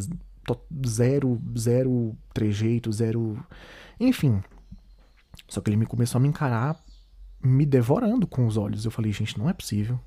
zero, 0.85 1.41
zero 1.57 2.15
trejeito, 2.33 2.91
zero. 2.91 3.37
Enfim. 3.99 4.41
Só 5.47 5.61
que 5.61 5.69
ele 5.69 5.77
me 5.77 5.85
começou 5.85 6.19
a 6.19 6.21
me 6.21 6.27
encarar, 6.27 6.81
me 7.43 7.65
devorando 7.65 8.27
com 8.27 8.47
os 8.47 8.57
olhos. 8.57 8.85
Eu 8.85 8.91
falei, 8.91 9.11
gente, 9.11 9.37
não 9.37 9.49
é 9.49 9.53
possível. 9.53 9.99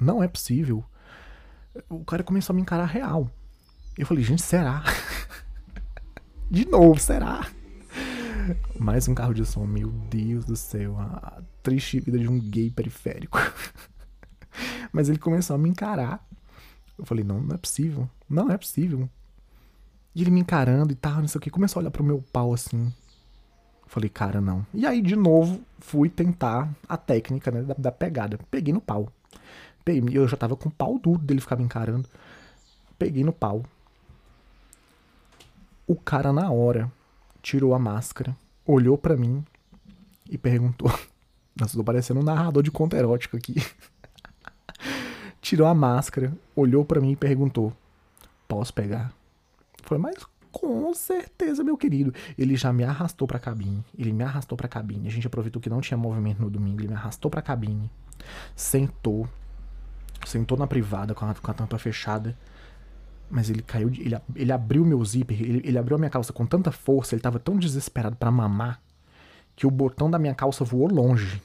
Não 0.00 0.22
é 0.22 0.28
possível. 0.28 0.84
O 1.88 2.04
cara 2.04 2.22
começou 2.22 2.52
a 2.52 2.56
me 2.56 2.62
encarar 2.62 2.86
real. 2.86 3.30
Eu 3.96 4.06
falei, 4.06 4.24
gente, 4.24 4.42
será? 4.42 4.82
De 6.50 6.64
novo, 6.66 7.00
será? 7.00 7.46
Mais 8.78 9.08
um 9.08 9.14
carro 9.14 9.32
de 9.32 9.44
som, 9.46 9.64
meu 9.64 9.88
Deus 10.10 10.44
do 10.44 10.54
céu. 10.54 10.98
A 10.98 11.42
triste 11.62 12.00
vida 12.00 12.18
de 12.18 12.28
um 12.28 12.38
gay 12.38 12.70
periférico. 12.70 13.38
Mas 14.92 15.08
ele 15.08 15.18
começou 15.18 15.54
a 15.54 15.58
me 15.58 15.68
encarar. 15.68 16.26
Eu 16.98 17.04
falei, 17.06 17.24
não, 17.24 17.40
não 17.40 17.54
é 17.54 17.58
possível. 17.58 18.08
Não 18.28 18.50
é 18.50 18.58
possível. 18.58 19.08
E 20.14 20.22
ele 20.22 20.30
me 20.30 20.40
encarando 20.40 20.92
e 20.92 20.96
tal, 20.96 21.20
não 21.20 21.28
sei 21.28 21.38
o 21.38 21.42
que. 21.42 21.50
Começou 21.50 21.80
a 21.80 21.82
olhar 21.82 21.90
pro 21.90 22.04
meu 22.04 22.22
pau 22.32 22.52
assim. 22.52 22.92
Falei, 23.86 24.08
cara, 24.08 24.40
não. 24.40 24.66
E 24.72 24.86
aí, 24.86 25.00
de 25.00 25.14
novo, 25.14 25.60
fui 25.78 26.08
tentar 26.08 26.68
a 26.88 26.96
técnica 26.96 27.50
né, 27.50 27.62
da, 27.62 27.74
da 27.74 27.92
pegada. 27.92 28.38
Peguei 28.50 28.72
no 28.72 28.80
pau. 28.80 29.08
Peguei, 29.84 30.16
eu 30.16 30.26
já 30.26 30.36
tava 30.36 30.56
com 30.56 30.68
o 30.68 30.72
pau 30.72 30.98
duro 30.98 31.18
dele 31.18 31.40
ficar 31.40 31.56
me 31.56 31.64
encarando. 31.64 32.08
Peguei 32.98 33.22
no 33.22 33.32
pau. 33.32 33.64
O 35.86 35.94
cara, 35.94 36.32
na 36.32 36.50
hora, 36.50 36.90
tirou 37.42 37.74
a 37.74 37.78
máscara, 37.78 38.34
olhou 38.66 38.96
para 38.96 39.16
mim 39.16 39.44
e 40.28 40.38
perguntou. 40.38 40.90
Nossa, 41.54 41.76
tô 41.76 41.84
parecendo 41.84 42.20
um 42.20 42.24
narrador 42.24 42.62
de 42.62 42.70
conto 42.70 42.96
erótico 42.96 43.36
aqui. 43.36 43.54
tirou 45.40 45.66
a 45.68 45.74
máscara, 45.74 46.32
olhou 46.56 46.84
para 46.84 47.00
mim 47.00 47.12
e 47.12 47.16
perguntou: 47.16 47.72
Posso 48.48 48.72
pegar? 48.72 49.12
Falei, 49.82 50.02
mas 50.02 50.26
com 50.54 50.94
certeza, 50.94 51.64
meu 51.64 51.76
querido. 51.76 52.14
Ele 52.38 52.54
já 52.56 52.72
me 52.72 52.84
arrastou 52.84 53.26
pra 53.26 53.40
cabine. 53.40 53.84
Ele 53.98 54.12
me 54.12 54.22
arrastou 54.22 54.56
pra 54.56 54.68
cabine. 54.68 55.08
A 55.08 55.10
gente 55.10 55.26
aproveitou 55.26 55.60
que 55.60 55.68
não 55.68 55.80
tinha 55.80 55.98
movimento 55.98 56.40
no 56.40 56.48
domingo. 56.48 56.80
Ele 56.80 56.88
me 56.88 56.94
arrastou 56.94 57.28
pra 57.28 57.42
cabine. 57.42 57.90
Sentou. 58.54 59.28
Sentou 60.24 60.56
na 60.56 60.68
privada 60.68 61.12
com 61.12 61.26
a, 61.26 61.34
com 61.34 61.50
a 61.50 61.54
tampa 61.54 61.76
fechada. 61.76 62.38
Mas 63.28 63.50
ele 63.50 63.62
caiu. 63.62 63.88
Ele, 63.88 64.16
ele 64.36 64.52
abriu 64.52 64.86
meu 64.86 65.04
zíper. 65.04 65.42
Ele, 65.42 65.60
ele 65.64 65.76
abriu 65.76 65.96
a 65.96 65.98
minha 65.98 66.10
calça 66.10 66.32
com 66.32 66.46
tanta 66.46 66.70
força. 66.70 67.16
Ele 67.16 67.22
tava 67.22 67.40
tão 67.40 67.58
desesperado 67.58 68.14
para 68.14 68.30
mamar. 68.30 68.80
Que 69.56 69.66
o 69.66 69.70
botão 69.72 70.08
da 70.08 70.20
minha 70.20 70.36
calça 70.36 70.64
voou 70.64 70.86
longe. 70.86 71.42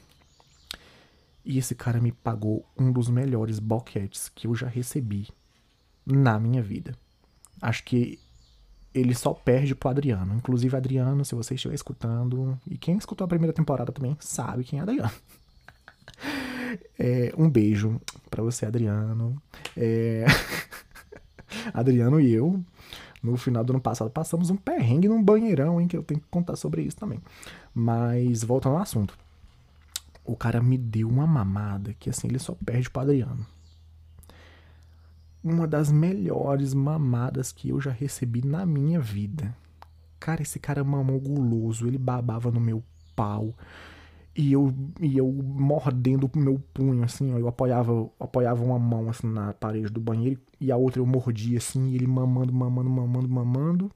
E 1.44 1.58
esse 1.58 1.74
cara 1.74 2.00
me 2.00 2.12
pagou 2.12 2.64
um 2.78 2.92
dos 2.92 3.08
melhores 3.08 3.58
boquetes 3.58 4.28
que 4.28 4.46
eu 4.46 4.54
já 4.54 4.68
recebi 4.68 5.28
na 6.06 6.38
minha 6.38 6.62
vida. 6.62 6.94
Acho 7.60 7.82
que 7.84 8.20
ele 8.94 9.14
só 9.14 9.32
perde 9.32 9.74
pro 9.74 9.88
Adriano. 9.88 10.34
Inclusive, 10.34 10.76
Adriano, 10.76 11.24
se 11.24 11.34
você 11.34 11.54
estiver 11.54 11.74
escutando, 11.74 12.58
e 12.66 12.76
quem 12.76 12.96
escutou 12.96 13.24
a 13.24 13.28
primeira 13.28 13.52
temporada 13.52 13.92
também 13.92 14.16
sabe 14.20 14.64
quem 14.64 14.78
é 14.78 14.82
Adriano. 14.82 15.12
É, 16.96 17.32
um 17.36 17.50
beijo 17.50 18.00
para 18.30 18.44
você, 18.44 18.64
Adriano. 18.64 19.42
É... 19.76 20.24
Adriano 21.74 22.20
e 22.20 22.30
eu, 22.30 22.62
no 23.20 23.36
final 23.36 23.64
do 23.64 23.72
ano 23.72 23.80
passado, 23.80 24.08
passamos 24.08 24.50
um 24.50 24.56
perrengue 24.56 25.08
num 25.08 25.20
banheirão, 25.20 25.80
hein? 25.80 25.88
Que 25.88 25.96
eu 25.96 26.02
tenho 26.04 26.20
que 26.20 26.26
contar 26.30 26.54
sobre 26.54 26.82
isso 26.82 26.96
também. 26.96 27.20
Mas, 27.74 28.44
voltando 28.44 28.76
ao 28.76 28.82
assunto. 28.82 29.18
O 30.24 30.36
cara 30.36 30.62
me 30.62 30.78
deu 30.78 31.08
uma 31.08 31.26
mamada 31.26 31.92
que, 31.98 32.08
assim, 32.08 32.28
ele 32.28 32.38
só 32.38 32.54
perde 32.64 32.88
pro 32.88 33.02
Adriano 33.02 33.44
uma 35.42 35.66
das 35.66 35.90
melhores 35.90 36.74
mamadas 36.74 37.50
que 37.50 37.70
eu 37.70 37.80
já 37.80 37.90
recebi 37.90 38.46
na 38.46 38.66
minha 38.66 39.00
vida. 39.00 39.54
Cara, 40.18 40.42
esse 40.42 40.58
cara 40.58 40.84
mamou 40.84 41.18
guloso, 41.18 41.86
ele 41.86 41.96
babava 41.98 42.50
no 42.50 42.60
meu 42.60 42.82
pau. 43.16 43.54
E 44.36 44.52
eu, 44.52 44.72
e 45.00 45.18
eu 45.18 45.30
mordendo 45.32 46.30
o 46.32 46.38
meu 46.38 46.58
punho, 46.72 47.02
assim, 47.02 47.34
ó, 47.34 47.38
eu 47.38 47.48
apoiava, 47.48 48.08
apoiava 48.18 48.62
uma 48.62 48.78
mão 48.78 49.08
assim 49.08 49.26
na 49.26 49.52
parede 49.52 49.88
do 49.90 50.00
banheiro 50.00 50.40
e 50.60 50.70
a 50.70 50.76
outra 50.76 51.00
eu 51.00 51.06
mordia 51.06 51.58
assim, 51.58 51.88
e 51.88 51.94
ele 51.96 52.06
mamando, 52.06 52.52
mamando, 52.52 52.88
mamando, 52.88 53.28
mamando. 53.28 53.90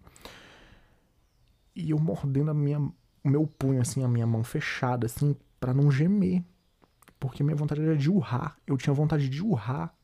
E 1.76 1.90
eu 1.90 1.98
mordendo 1.98 2.50
a 2.50 2.54
minha, 2.54 2.78
o 2.78 3.28
meu 3.28 3.46
punho, 3.46 3.80
assim, 3.80 4.02
a 4.02 4.08
minha 4.08 4.26
mão 4.26 4.42
fechada, 4.42 5.06
assim, 5.06 5.36
para 5.60 5.74
não 5.74 5.90
gemer. 5.90 6.42
Porque 7.18 7.42
minha 7.42 7.56
vontade 7.56 7.82
era 7.82 7.96
de 7.96 8.10
urrar. 8.10 8.56
Eu 8.66 8.76
tinha 8.76 8.92
vontade 8.94 9.28
de 9.28 9.42
urrar 9.42 9.94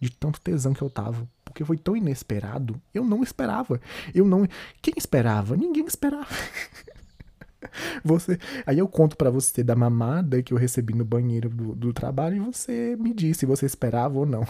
de 0.00 0.10
tanto 0.10 0.40
tesão 0.40 0.74
que 0.74 0.82
eu 0.82 0.90
tava. 0.90 1.28
Porque 1.44 1.64
foi 1.64 1.76
tão 1.76 1.96
inesperado. 1.96 2.80
Eu 2.92 3.04
não 3.04 3.22
esperava. 3.22 3.80
Eu 4.14 4.26
não. 4.26 4.46
Quem 4.82 4.94
esperava? 4.96 5.56
Ninguém 5.56 5.86
esperava. 5.86 6.26
Você, 8.04 8.38
aí 8.64 8.78
eu 8.78 8.86
conto 8.86 9.16
para 9.16 9.30
você 9.30 9.64
da 9.64 9.74
mamada 9.74 10.40
que 10.42 10.52
eu 10.52 10.58
recebi 10.58 10.94
no 10.94 11.04
banheiro 11.04 11.48
do, 11.48 11.74
do 11.74 11.92
trabalho 11.92 12.36
e 12.36 12.40
você 12.40 12.96
me 12.96 13.12
diz 13.12 13.38
se 13.38 13.46
você 13.46 13.66
esperava 13.66 14.18
ou 14.18 14.24
não. 14.24 14.46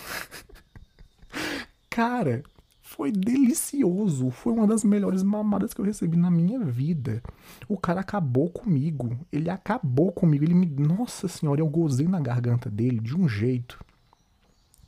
Cara, 1.88 2.42
foi 2.82 3.10
delicioso. 3.10 4.30
Foi 4.30 4.52
uma 4.52 4.66
das 4.66 4.84
melhores 4.84 5.22
mamadas 5.22 5.72
que 5.72 5.80
eu 5.80 5.84
recebi 5.84 6.16
na 6.16 6.30
minha 6.30 6.58
vida. 6.60 7.22
O 7.68 7.78
cara 7.78 8.00
acabou 8.00 8.50
comigo. 8.50 9.18
Ele 9.32 9.48
acabou 9.48 10.12
comigo. 10.12 10.44
Ele 10.44 10.54
me. 10.54 10.66
Nossa 10.66 11.26
senhora, 11.26 11.60
eu 11.60 11.68
gozei 11.68 12.06
na 12.06 12.20
garganta 12.20 12.70
dele 12.70 13.00
de 13.00 13.16
um 13.16 13.28
jeito 13.28 13.78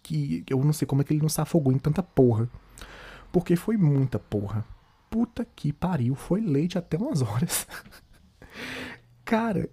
que 0.08 0.44
eu 0.48 0.64
não 0.64 0.72
sei 0.72 0.86
como 0.86 1.02
é 1.02 1.04
que 1.04 1.12
ele 1.12 1.20
não 1.20 1.28
se 1.28 1.40
afogou 1.40 1.72
em 1.72 1.78
tanta 1.78 2.02
porra. 2.02 2.48
Porque 3.30 3.56
foi 3.56 3.76
muita 3.76 4.18
porra. 4.18 4.64
Puta 5.10 5.44
que 5.44 5.72
pariu, 5.72 6.14
foi 6.14 6.40
leite 6.40 6.78
até 6.78 6.96
umas 6.96 7.20
horas. 7.20 7.66
Cara, 9.24 9.68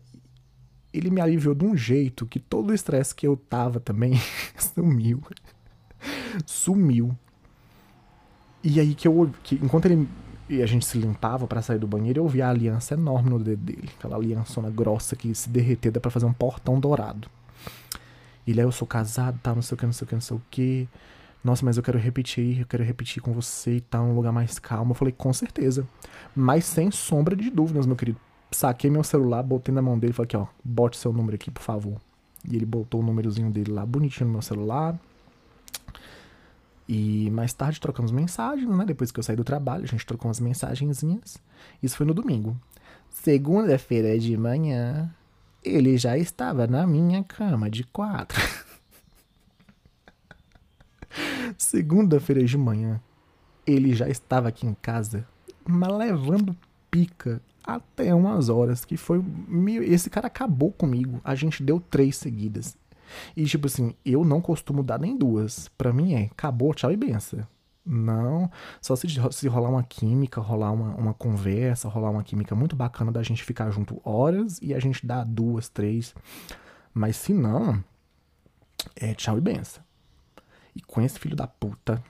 ele 0.93 1.10
me 1.10 1.21
aliviou 1.21 1.56
de 1.56 1.65
um 1.65 1.76
jeito 1.76 2.26
que 2.26 2.39
todo 2.39 2.71
o 2.71 2.74
estresse 2.74 3.15
que 3.15 3.26
eu 3.26 3.38
tava 3.38 3.80
também 3.80 4.13
sumiu. 4.58 5.21
Sumiu. 6.45 7.17
E 8.62 8.80
aí 8.80 8.93
que 8.93 9.08
eu 9.08 9.32
que 9.43 9.56
enquanto 9.56 9.86
ele 9.86 10.08
e 10.48 10.62
a 10.62 10.65
gente 10.65 10.86
se 10.86 10.98
limpava 10.98 11.48
para 11.48 11.62
sair 11.62 11.80
do 11.80 11.88
banheiro, 11.88 12.19
eu 12.19 12.28
via 12.28 12.48
a 12.48 12.50
aliança 12.50 12.93
enorme 12.93 13.32
no 13.32 13.39
dedo 13.39 13.63
dele, 13.63 13.89
aquela 13.98 14.15
aliançona 14.15 14.69
grossa 14.69 15.15
que 15.15 15.34
se 15.34 15.50
derreter 15.50 15.91
dá 15.91 16.00
para 16.00 16.12
fazer 16.12 16.26
um 16.26 16.34
portão 16.34 16.80
dourado. 16.80 17.30
Ele, 18.47 18.62
é, 18.62 18.63
eu 18.63 18.71
sou 18.71 18.88
casado, 18.88 19.39
tá, 19.41 19.53
não 19.53 19.62
sei 19.62 19.75
o 19.75 19.77
que, 19.77 19.86
não 19.86 19.93
sei 19.93 20.05
o 20.05 20.08
que, 20.08 20.13
não 20.15 20.21
sei 20.21 20.38
o 20.38 20.41
que. 20.51 20.89
Nossa, 21.43 21.63
mas 21.63 21.77
eu 21.77 21.84
quero 21.84 21.99
repetir, 21.99 22.60
eu 22.60 22.65
quero 22.65 22.84
repetir 22.84 23.21
com 23.21 23.31
você 23.31 23.77
e 23.77 23.81
tá, 23.81 24.01
um 24.01 24.15
lugar 24.15 24.31
mais 24.31 24.58
calmo. 24.58 24.91
Eu 24.91 24.95
falei, 24.95 25.13
com 25.15 25.31
certeza. 25.31 25.88
Mas 26.36 26.65
sem 26.65 26.89
sombra 26.91 27.36
de 27.36 27.49
dúvidas, 27.49 27.86
meu 27.86 27.95
querido. 27.95 28.19
Saquei 28.51 28.89
meu 28.89 29.03
celular, 29.03 29.43
botei 29.43 29.73
na 29.73 29.81
mão 29.81 29.97
dele 29.97 30.12
e 30.12 30.13
falei 30.13 30.25
aqui, 30.25 30.38
ó, 30.38 30.47
bote 30.63 30.97
seu 30.97 31.12
número 31.13 31.36
aqui, 31.36 31.51
por 31.51 31.62
favor. 31.62 31.99
E 32.49 32.55
ele 32.55 32.65
botou 32.65 33.01
o 33.01 33.03
númerozinho 33.03 33.51
dele 33.51 33.71
lá 33.71 33.86
bonitinho 33.86 34.27
no 34.27 34.34
meu 34.34 34.41
celular. 34.41 34.99
E 36.88 37.29
mais 37.31 37.51
tarde 37.53 37.81
trocamos 37.81 38.12
mensagens, 38.12 38.69
né? 38.69 38.86
Depois 38.86 39.12
que 39.12 39.19
eu 39.19 39.23
saí 39.23 39.36
do 39.36 39.43
trabalho, 39.43 39.84
a 39.84 39.88
gente 39.88 40.05
trocou 40.05 40.29
umas 40.29 40.39
mensagenzinhas. 40.39 41.38
Isso 41.81 41.97
foi 41.97 42.05
no 42.05 42.13
domingo. 42.13 42.55
Segunda-feira 43.10 44.17
de 44.19 44.38
manhã, 44.38 45.12
ele 45.65 45.97
já 45.97 46.17
estava 46.17 46.67
na 46.67 46.86
minha 46.86 47.23
cama 47.23 47.69
de 47.69 47.84
quatro. 47.84 48.39
Segunda-feira 51.58 52.43
de 52.43 52.58
manhã, 52.58 53.01
ele 53.65 53.93
já 53.93 54.08
estava 54.08 54.49
aqui 54.49 54.67
em 54.67 54.73
casa, 54.73 55.28
mas 55.65 55.91
levando 55.91 56.56
pica 56.91 57.41
até 57.63 58.13
umas 58.13 58.49
horas, 58.49 58.86
que 58.86 58.95
foi. 58.95 59.23
Esse 59.84 60.10
cara 60.10 60.28
acabou 60.28 60.71
comigo. 60.71 61.19
A 61.23 61.34
gente 61.34 61.63
deu 61.63 61.80
três 61.80 62.15
seguidas. 62.15 62.78
E, 63.36 63.45
tipo 63.45 63.67
assim, 63.67 63.95
eu 64.06 64.23
não 64.23 64.41
costumo 64.41 64.84
dar 64.84 64.99
nem 64.99 65.17
duas. 65.17 65.69
Pra 65.78 65.91
mim 65.91 66.13
é 66.13 66.25
acabou, 66.25 66.73
tchau 66.73 66.91
e 66.91 66.97
benção. 66.97 67.45
Não, 67.86 68.50
só 68.82 68.95
se, 68.95 69.08
se 69.32 69.48
rolar 69.48 69.69
uma 69.69 69.84
química, 69.84 70.41
rolar 70.41 70.71
uma, 70.71 70.95
uma 70.95 71.13
conversa, 71.13 71.88
rolar 71.88 72.10
uma 72.10 72.24
química 72.24 72.56
muito 72.56 72.76
bacana 72.76 73.12
da 73.12 73.21
gente 73.21 73.43
ficar 73.43 73.69
junto 73.69 74.02
horas 74.04 74.60
e 74.62 74.74
a 74.74 74.80
gente 74.80 75.06
dar 75.06 75.24
duas, 75.24 75.69
três. 75.69 76.15
Mas 76.91 77.15
se 77.15 77.32
não, 77.32 77.84
é 78.95 79.13
tchau 79.13 79.38
e 79.38 79.41
benção. 79.41 79.84
E 80.76 80.82
com 80.82 81.00
esse 81.00 81.19
filho 81.19 81.36
da 81.36 81.45
puta, 81.45 82.04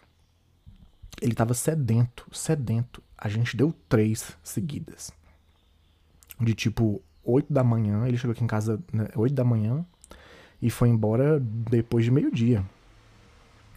ele 1.22 1.36
tava 1.36 1.54
sedento, 1.54 2.26
sedento. 2.32 3.04
A 3.18 3.28
gente 3.28 3.58
deu 3.58 3.74
três 3.90 4.38
seguidas. 4.44 5.12
De 6.40 6.54
tipo, 6.54 7.02
oito 7.24 7.52
da 7.52 7.64
manhã, 7.64 8.08
ele 8.08 8.18
chegou 8.18 8.32
aqui 8.32 8.44
em 8.44 8.48
casa 8.48 8.82
né, 8.94 9.08
oito 9.16 9.36
da 9.36 9.44
manhã 9.44 9.86
e 10.62 10.70
foi 10.70 10.90
embora 10.90 11.40
depois 11.40 12.06
de 12.06 12.12
meio-dia. 12.12 12.66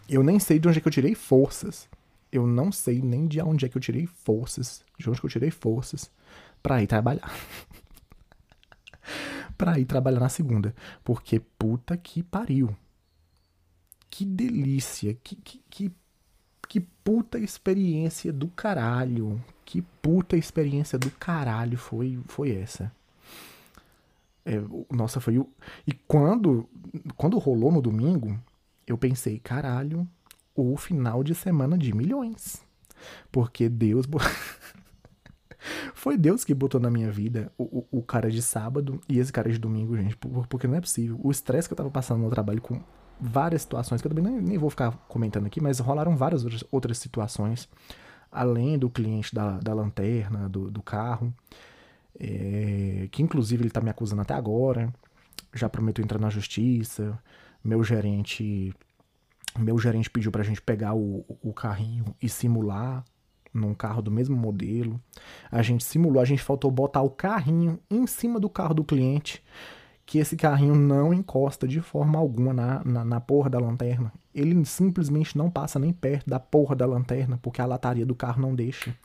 Eu 0.09 0.23
nem 0.23 0.39
sei 0.39 0.57
de 0.57 0.67
onde 0.67 0.79
é 0.79 0.81
que 0.81 0.87
eu 0.87 0.91
tirei 0.91 1.13
forças. 1.13 1.87
Eu 2.31 2.47
não 2.47 2.71
sei 2.71 3.01
nem 3.01 3.27
de 3.27 3.39
onde 3.41 3.65
é 3.65 3.69
que 3.69 3.77
eu 3.77 3.81
tirei 3.81 4.07
forças. 4.07 4.83
De 4.97 5.09
onde 5.09 5.19
que 5.19 5.25
eu 5.25 5.29
tirei 5.29 5.51
forças 5.51 6.09
para 6.63 6.81
ir 6.81 6.87
trabalhar. 6.87 7.31
pra 9.57 9.77
ir 9.79 9.85
trabalhar 9.85 10.19
na 10.19 10.29
segunda. 10.29 10.75
Porque 11.03 11.39
puta 11.39 11.95
que 11.95 12.23
pariu. 12.23 12.75
que 14.09 14.25
delícia, 14.25 15.13
que, 15.23 15.35
que, 15.35 15.61
que, 15.69 15.91
que 16.67 16.79
puta 16.79 17.37
experiência 17.37 18.33
do 18.33 18.47
caralho. 18.47 19.39
Que 19.63 19.81
puta 20.01 20.35
experiência 20.35 20.97
do 20.97 21.11
caralho 21.11 21.77
foi, 21.77 22.19
foi 22.27 22.51
essa. 22.51 22.91
É, 24.45 24.59
nossa, 24.91 25.19
foi 25.19 25.37
o. 25.37 25.47
E 25.85 25.93
quando, 25.93 26.67
quando 27.15 27.37
rolou 27.37 27.71
no 27.71 27.81
domingo, 27.81 28.39
eu 28.89 28.97
pensei, 28.97 29.39
caralho, 29.39 30.07
o 30.55 30.75
final 30.75 31.23
de 31.23 31.35
semana 31.35 31.77
de 31.77 31.93
milhões. 31.93 32.61
Porque 33.31 33.69
Deus. 33.69 34.05
Foi 35.93 36.17
Deus 36.17 36.43
que 36.45 36.53
botou 36.53 36.79
na 36.79 36.89
minha 36.89 37.11
vida 37.11 37.51
o, 37.57 37.63
o, 37.63 37.99
o, 37.99 38.01
cara 38.01 38.31
de 38.31 38.41
sábado 38.41 38.99
e 39.09 39.19
esse 39.19 39.31
cara 39.31 39.51
de 39.51 39.59
domingo, 39.59 39.95
gente. 39.95 40.15
Porque 40.17 40.67
não 40.67 40.75
é 40.75 40.81
possível. 40.81 41.19
O 41.21 41.29
estresse 41.29 41.67
que 41.67 41.73
eu 41.73 41.77
tava 41.77 41.91
passando 41.91 42.21
no 42.21 42.29
trabalho 42.29 42.61
com 42.61 42.81
várias 43.19 43.63
situações, 43.63 44.01
que 44.01 44.07
eu 44.07 44.13
também 44.13 44.33
nem, 44.33 44.41
nem 44.41 44.57
vou 44.57 44.69
ficar 44.69 44.91
comentando 45.07 45.45
aqui, 45.45 45.61
mas 45.61 45.79
rolaram 45.79 46.15
várias 46.15 46.45
outras 46.71 46.97
situações, 46.97 47.67
além 48.31 48.79
do 48.79 48.89
cliente 48.89 49.35
da, 49.35 49.59
da 49.59 49.73
lanterna, 49.73 50.47
do, 50.47 50.71
do 50.71 50.81
carro, 50.81 51.33
é, 52.17 53.09
que 53.11 53.21
inclusive 53.21 53.63
ele 53.63 53.69
tá 53.69 53.81
me 53.81 53.89
acusando 53.89 54.21
até 54.21 54.33
agora. 54.33 54.91
Já 55.53 55.67
prometeu 55.67 56.03
entrar 56.03 56.19
na 56.19 56.29
justiça. 56.29 57.19
Meu 57.63 57.83
gerente. 57.83 58.73
Meu 59.57 59.77
gerente 59.77 60.09
pediu 60.09 60.31
pra 60.31 60.43
gente 60.43 60.61
pegar 60.61 60.93
o, 60.93 61.25
o 61.41 61.53
carrinho 61.53 62.05
e 62.21 62.29
simular 62.29 63.03
num 63.53 63.73
carro 63.73 64.01
do 64.01 64.11
mesmo 64.11 64.37
modelo. 64.37 64.99
A 65.51 65.61
gente 65.61 65.83
simulou, 65.83 66.21
a 66.21 66.25
gente 66.25 66.41
faltou 66.41 66.69
botar 66.71 67.01
o 67.01 67.09
carrinho 67.09 67.79
em 67.89 68.05
cima 68.05 68.39
do 68.39 68.49
carro 68.49 68.73
do 68.73 68.83
cliente, 68.83 69.43
que 70.05 70.19
esse 70.19 70.35
carrinho 70.35 70.75
não 70.75 71.13
encosta 71.13 71.67
de 71.67 71.81
forma 71.81 72.17
alguma 72.17 72.53
na, 72.53 72.83
na, 72.83 73.05
na, 73.05 73.19
porra 73.19 73.49
da 73.49 73.59
lanterna. 73.59 74.11
Ele 74.33 74.63
simplesmente 74.65 75.37
não 75.37 75.49
passa 75.49 75.79
nem 75.79 75.93
perto 75.93 76.29
da 76.29 76.39
porra 76.39 76.75
da 76.75 76.85
lanterna, 76.85 77.39
porque 77.41 77.61
a 77.61 77.65
lataria 77.65 78.05
do 78.05 78.15
carro 78.15 78.41
não 78.41 78.55
deixa. 78.55 78.95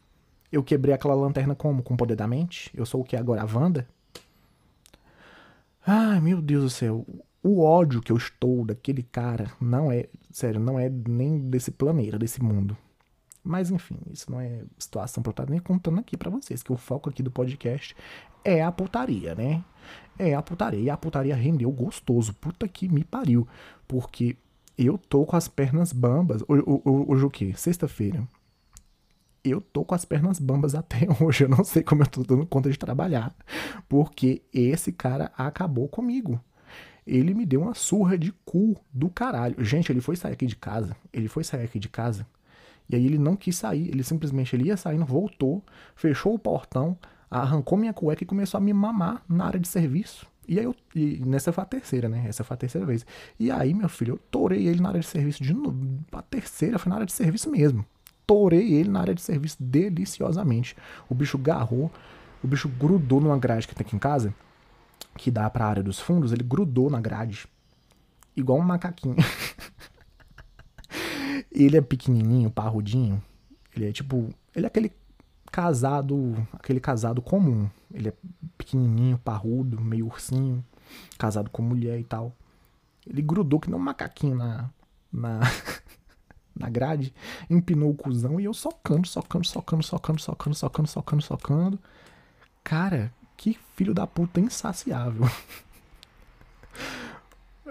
Eu 0.51 0.63
quebrei 0.63 0.95
aquela 0.95 1.15
lanterna 1.15 1.55
como? 1.55 1.83
Com 1.83 1.97
poder 1.97 2.17
da 2.17 2.29
mente? 2.29 2.71
Eu 2.75 2.87
sou 2.87 3.01
o 3.01 3.05
que 3.05 3.17
agora? 3.17 3.43
A 3.43 3.45
Wanda? 3.47 3.89
Ai, 5.87 6.21
meu 6.21 6.41
Deus 6.41 6.63
do 6.65 6.71
céu. 6.71 7.05
O 7.47 7.61
ódio 7.63 8.01
que 8.01 8.11
eu 8.11 8.17
estou 8.17 8.65
daquele 8.65 9.03
cara 9.03 9.53
não 9.61 9.93
é, 9.93 10.09
sério, 10.31 10.59
não 10.59 10.79
é 10.79 10.89
nem 10.89 11.39
desse 11.39 11.71
planeta, 11.71 12.19
desse 12.19 12.43
mundo. 12.43 12.75
Mas 13.45 13.71
enfim, 13.71 13.99
isso 14.11 14.33
não 14.33 14.41
é 14.41 14.63
situação 14.79 15.23
pra 15.23 15.29
eu 15.29 15.33
estar 15.33 15.51
nem 15.51 15.61
contando 15.61 16.01
aqui 16.01 16.17
para 16.17 16.31
vocês, 16.31 16.63
que 16.63 16.73
o 16.73 16.77
foco 16.79 17.11
aqui 17.11 17.23
do 17.23 17.31
podcast 17.31 17.95
é 18.43 18.63
a 18.63 18.73
putaria, 18.73 19.35
né? 19.35 19.63
É 20.19 20.35
a 20.35 20.41
putaria. 20.41 20.81
E 20.81 20.89
a 20.89 20.97
putaria 20.97 21.37
rendeu 21.37 21.71
gostoso. 21.71 22.33
Puta 22.33 22.67
que 22.67 22.89
me 22.89 23.05
pariu. 23.05 23.47
Porque 23.87 24.39
eu 24.79 24.97
tô 24.97 25.27
com 25.27 25.37
as 25.37 25.47
pernas 25.47 25.93
bambas. 25.93 26.43
Hoje 26.49 27.25
o 27.27 27.31
quê? 27.31 27.53
Sexta-feira. 27.55 28.27
Eu 29.45 29.61
tô 29.61 29.85
com 29.85 29.95
as 29.95 30.07
pernas 30.07 30.39
bambas 30.39 30.73
até 30.77 31.07
hoje. 31.21 31.45
Eu 31.45 31.51
não 31.51 31.63
sei 31.63 31.83
como 31.83 32.03
eu 32.03 32.07
tô 32.07 32.23
dando 32.23 32.47
conta 32.47 32.71
de 32.71 32.79
trabalhar. 32.79 33.35
Porque 33.87 34.43
esse 34.51 34.93
cara 34.93 35.31
acabou 35.37 35.89
comigo. 35.89 36.41
Ele 37.07 37.35
me 37.35 37.45
deu 37.45 37.63
uma 37.63 37.75
surra 37.75 38.17
de 38.17 38.33
cu 38.45 38.77
do 38.93 39.09
caralho. 39.09 39.63
Gente, 39.65 39.93
ele 39.93 40.01
foi 40.01 40.17
sair 40.17 40.33
aqui 40.33 40.47
de 40.47 40.57
casa. 40.57 40.97
Ele 41.13 41.29
foi 41.29 41.45
sair 41.45 41.65
aqui 41.65 41.79
de 41.79 41.89
casa 41.89 42.27
e 42.89 42.97
aí 42.97 43.05
ele 43.05 43.19
não 43.19 43.35
quis 43.35 43.57
sair, 43.57 43.89
ele 43.89 44.03
simplesmente 44.03 44.55
ele 44.55 44.65
ia 44.65 44.77
saindo, 44.77 45.05
voltou, 45.05 45.63
fechou 45.97 46.35
o 46.35 46.39
portão, 46.39 46.97
arrancou 47.31 47.79
minha 47.79 47.93
cueca 47.93 48.23
e 48.23 48.27
começou 48.27 48.59
a 48.59 48.61
me 48.61 48.73
mamar 48.73 49.23
na 49.29 49.47
área 49.47 49.61
de 49.61 49.69
serviço. 49.69 50.27
E 50.47 50.59
aí 50.59 50.65
eu, 50.67 50.77
e 50.95 51.23
nessa 51.25 51.53
foi 51.53 51.63
a 51.63 51.67
terceira, 51.67 52.09
né? 52.09 52.25
Essa 52.29 52.45
foi 52.45 52.55
a 52.55 52.59
terceira 52.59 52.87
vez. 52.87 53.07
E 53.41 53.51
aí, 53.51 53.73
meu 53.73 53.89
filho, 53.89 54.15
eu 54.15 54.19
torei 54.31 54.67
ele 54.67 54.81
na 54.81 54.91
área 54.91 55.01
de 55.01 55.07
serviço 55.07 55.43
de 55.43 55.55
novo. 55.55 55.99
A 56.13 56.21
terceira 56.21 56.79
foi 56.79 56.91
na 56.91 56.97
área 56.97 57.07
de 57.07 57.13
serviço 57.13 57.51
mesmo. 57.51 57.85
Torei 58.27 58.75
ele 58.75 58.91
na 58.91 59.01
área 59.01 59.15
de 59.15 59.23
serviço 59.23 59.57
deliciosamente. 59.59 60.77
O 61.09 61.15
bicho 61.15 61.39
garrou, 61.39 61.91
o 62.43 62.47
bicho 62.47 62.69
grudou 62.69 63.23
numa 63.23 63.39
grade 63.39 63.67
que 63.67 63.75
tem 63.75 63.87
aqui 63.87 63.97
em 63.97 63.99
casa, 63.99 64.35
que 65.17 65.31
dá 65.31 65.49
pra 65.49 65.67
área 65.67 65.83
dos 65.83 66.01
fundos, 66.01 66.33
ele 66.33 66.43
grudou 66.43 66.91
na 66.91 67.01
grade. 67.01 67.47
Igual 68.37 68.59
um 68.59 68.63
macaquinho. 68.63 69.17
Ele 71.55 71.77
é 71.77 71.81
pequenininho, 71.81 72.51
parrudinho. 72.51 73.23
Ele 73.75 73.89
é 73.89 73.93
tipo. 73.93 74.29
Ele 74.55 74.67
é 74.67 74.69
aquele 74.69 74.93
casado. 75.53 76.35
Aquele 76.53 76.81
casado 76.81 77.23
comum. 77.23 77.71
Ele 77.93 78.09
é 78.09 78.13
pequenininho, 78.59 79.17
parrudo, 79.19 79.81
meio 79.81 80.07
ursinho. 80.07 80.65
Casado 81.17 81.49
com 81.51 81.63
mulher 81.63 81.99
e 82.01 82.05
tal. 82.05 82.33
Ele 83.07 83.23
grudou 83.23 83.61
que 83.61 83.71
nem 83.71 83.79
um 83.79 83.83
macaquinho 83.83 84.35
na. 84.35 84.69
Na. 85.13 85.41
na 86.57 86.69
grade. 86.69 87.15
Empinou 87.49 87.91
o 87.91 87.95
cuzão 87.95 88.41
e 88.41 88.45
eu 88.45 88.55
socando, 88.55 89.07
socando, 89.07 89.47
socando, 89.47 89.85
socando, 89.85 90.21
socando, 90.21 90.57
socando, 90.57 90.89
socando, 90.89 91.23
socando. 91.23 91.79
Cara, 92.65 93.13
que 93.37 93.59
filho 93.77 93.95
da 93.95 94.07
puta 94.07 94.41
insaciável. 94.41 95.29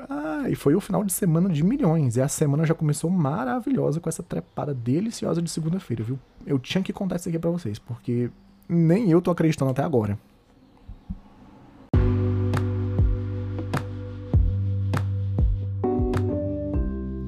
Ah, 0.10 0.49
e 0.49 0.56
foi 0.56 0.76
o 0.76 0.82
final 0.82 1.04
de 1.04 1.13
semana 1.13 1.47
de 1.49 1.63
milhões. 1.63 2.17
E 2.17 2.21
a 2.21 2.28
semana 2.28 2.65
já 2.65 2.73
começou 2.73 3.10
maravilhosa 3.10 3.99
com 3.99 4.10
essa 4.10 4.21
trepada 4.21 4.73
deliciosa 4.73 5.41
de 5.41 5.49
segunda-feira, 5.49 6.04
viu? 6.04 6.19
Eu 6.45 6.60
tinha 6.60 6.84
que 6.84 6.91
contar 6.91 7.15
isso 7.15 7.30
aqui 7.30 7.39
pra 7.39 7.49
vocês, 7.49 7.80
porque 7.80 8.30
nem 8.67 9.10
eu 9.10 9.21
tô 9.21 9.32
acreditando 9.32 9.71
até 9.71 9.82
agora. 9.82 10.17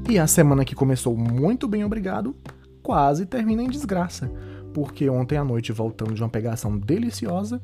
E 0.10 0.20
a 0.20 0.28
semana 0.28 0.64
que 0.64 0.76
começou 0.76 1.16
muito 1.18 1.68
bem, 1.68 1.84
obrigado, 1.84 2.36
quase 2.82 3.26
termina 3.26 3.64
em 3.64 3.70
desgraça. 3.70 4.32
Porque 4.74 5.10
ontem 5.10 5.38
à 5.38 5.44
noite, 5.44 5.72
voltando 5.72 6.14
de 6.14 6.22
uma 6.22 6.30
pegação 6.30 6.78
deliciosa, 6.78 7.62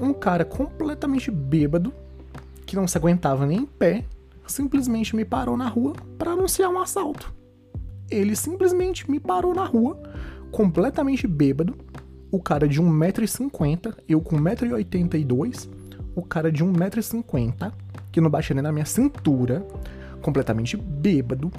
um 0.00 0.12
cara 0.12 0.44
completamente 0.44 1.30
bêbado 1.30 1.92
que 2.66 2.76
não 2.76 2.86
se 2.86 2.96
aguentava 2.98 3.46
nem 3.46 3.58
em 3.58 3.66
pé, 3.66 4.04
simplesmente 4.46 5.14
me 5.14 5.24
parou 5.24 5.56
na 5.56 5.68
rua 5.68 5.94
para 6.18 6.32
anunciar 6.32 6.70
um 6.70 6.78
assalto. 6.78 7.32
Ele 8.10 8.36
simplesmente 8.36 9.10
me 9.10 9.18
parou 9.18 9.54
na 9.54 9.64
rua, 9.64 10.00
completamente 10.50 11.26
bêbado, 11.26 11.76
o 12.30 12.40
cara 12.40 12.66
de 12.66 12.82
1,50m, 12.82 13.94
eu 14.08 14.20
com 14.20 14.36
1,82m, 14.36 15.68
o 16.14 16.22
cara 16.22 16.50
de 16.50 16.64
1,50m, 16.64 17.72
que 18.10 18.20
não 18.20 18.30
baixia 18.30 18.54
nem 18.54 18.62
na 18.62 18.72
minha 18.72 18.84
cintura, 18.84 19.66
completamente 20.20 20.76
bêbado, 20.76 21.50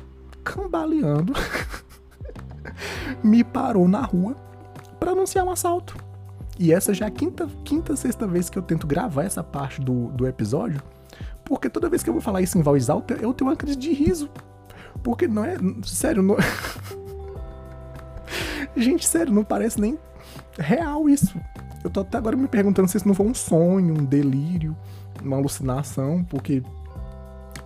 cambaleando, 0.44 1.34
me 3.24 3.44
parou 3.44 3.88
na 3.88 4.02
rua 4.02 4.36
para 5.00 5.12
anunciar 5.12 5.46
um 5.46 5.52
assalto. 5.52 6.05
E 6.58 6.72
essa 6.72 6.94
já 6.94 7.06
é 7.06 7.08
a 7.08 7.12
quinta, 7.12 7.50
quinta, 7.64 7.96
sexta 7.96 8.26
vez 8.26 8.50
que 8.50 8.58
eu 8.58 8.62
tento 8.62 8.88
gravar 8.88 9.24
essa 9.24 9.44
parte 9.44 9.82
do, 9.82 10.08
do 10.10 10.28
episódio 10.28 10.82
porque 11.46 11.70
toda 11.70 11.88
vez 11.88 12.04
que 12.04 12.10
eu 12.10 12.14
vou 12.14 12.22
falar 12.22 12.42
isso 12.42 12.58
em 12.58 12.62
voz 12.62 12.90
alta, 12.90 13.14
eu 13.14 13.34
tenho 13.34 13.50
uma 13.50 13.56
crise 13.56 13.78
de 13.78 13.94
riso. 13.94 14.30
Porque 15.04 15.28
não 15.28 15.46
é. 15.46 15.56
Sério, 15.84 16.24
não. 16.24 16.36
Gente, 18.76 19.08
sério, 19.08 19.32
não 19.32 19.44
parece 19.44 19.80
nem 19.80 19.98
real 20.58 21.08
isso. 21.08 21.40
Eu 21.84 21.92
tô 21.92 22.02
até 22.02 22.18
agora 22.18 22.36
me 22.36 22.48
perguntando 22.48 22.90
se 22.90 22.98
isso 22.98 23.08
não 23.08 23.14
foi 23.14 23.28
um 23.28 23.34
sonho, 23.34 23.94
um 23.94 24.04
delírio, 24.04 24.76
uma 25.22 25.38
alucinação, 25.38 26.24
porque 26.24 26.64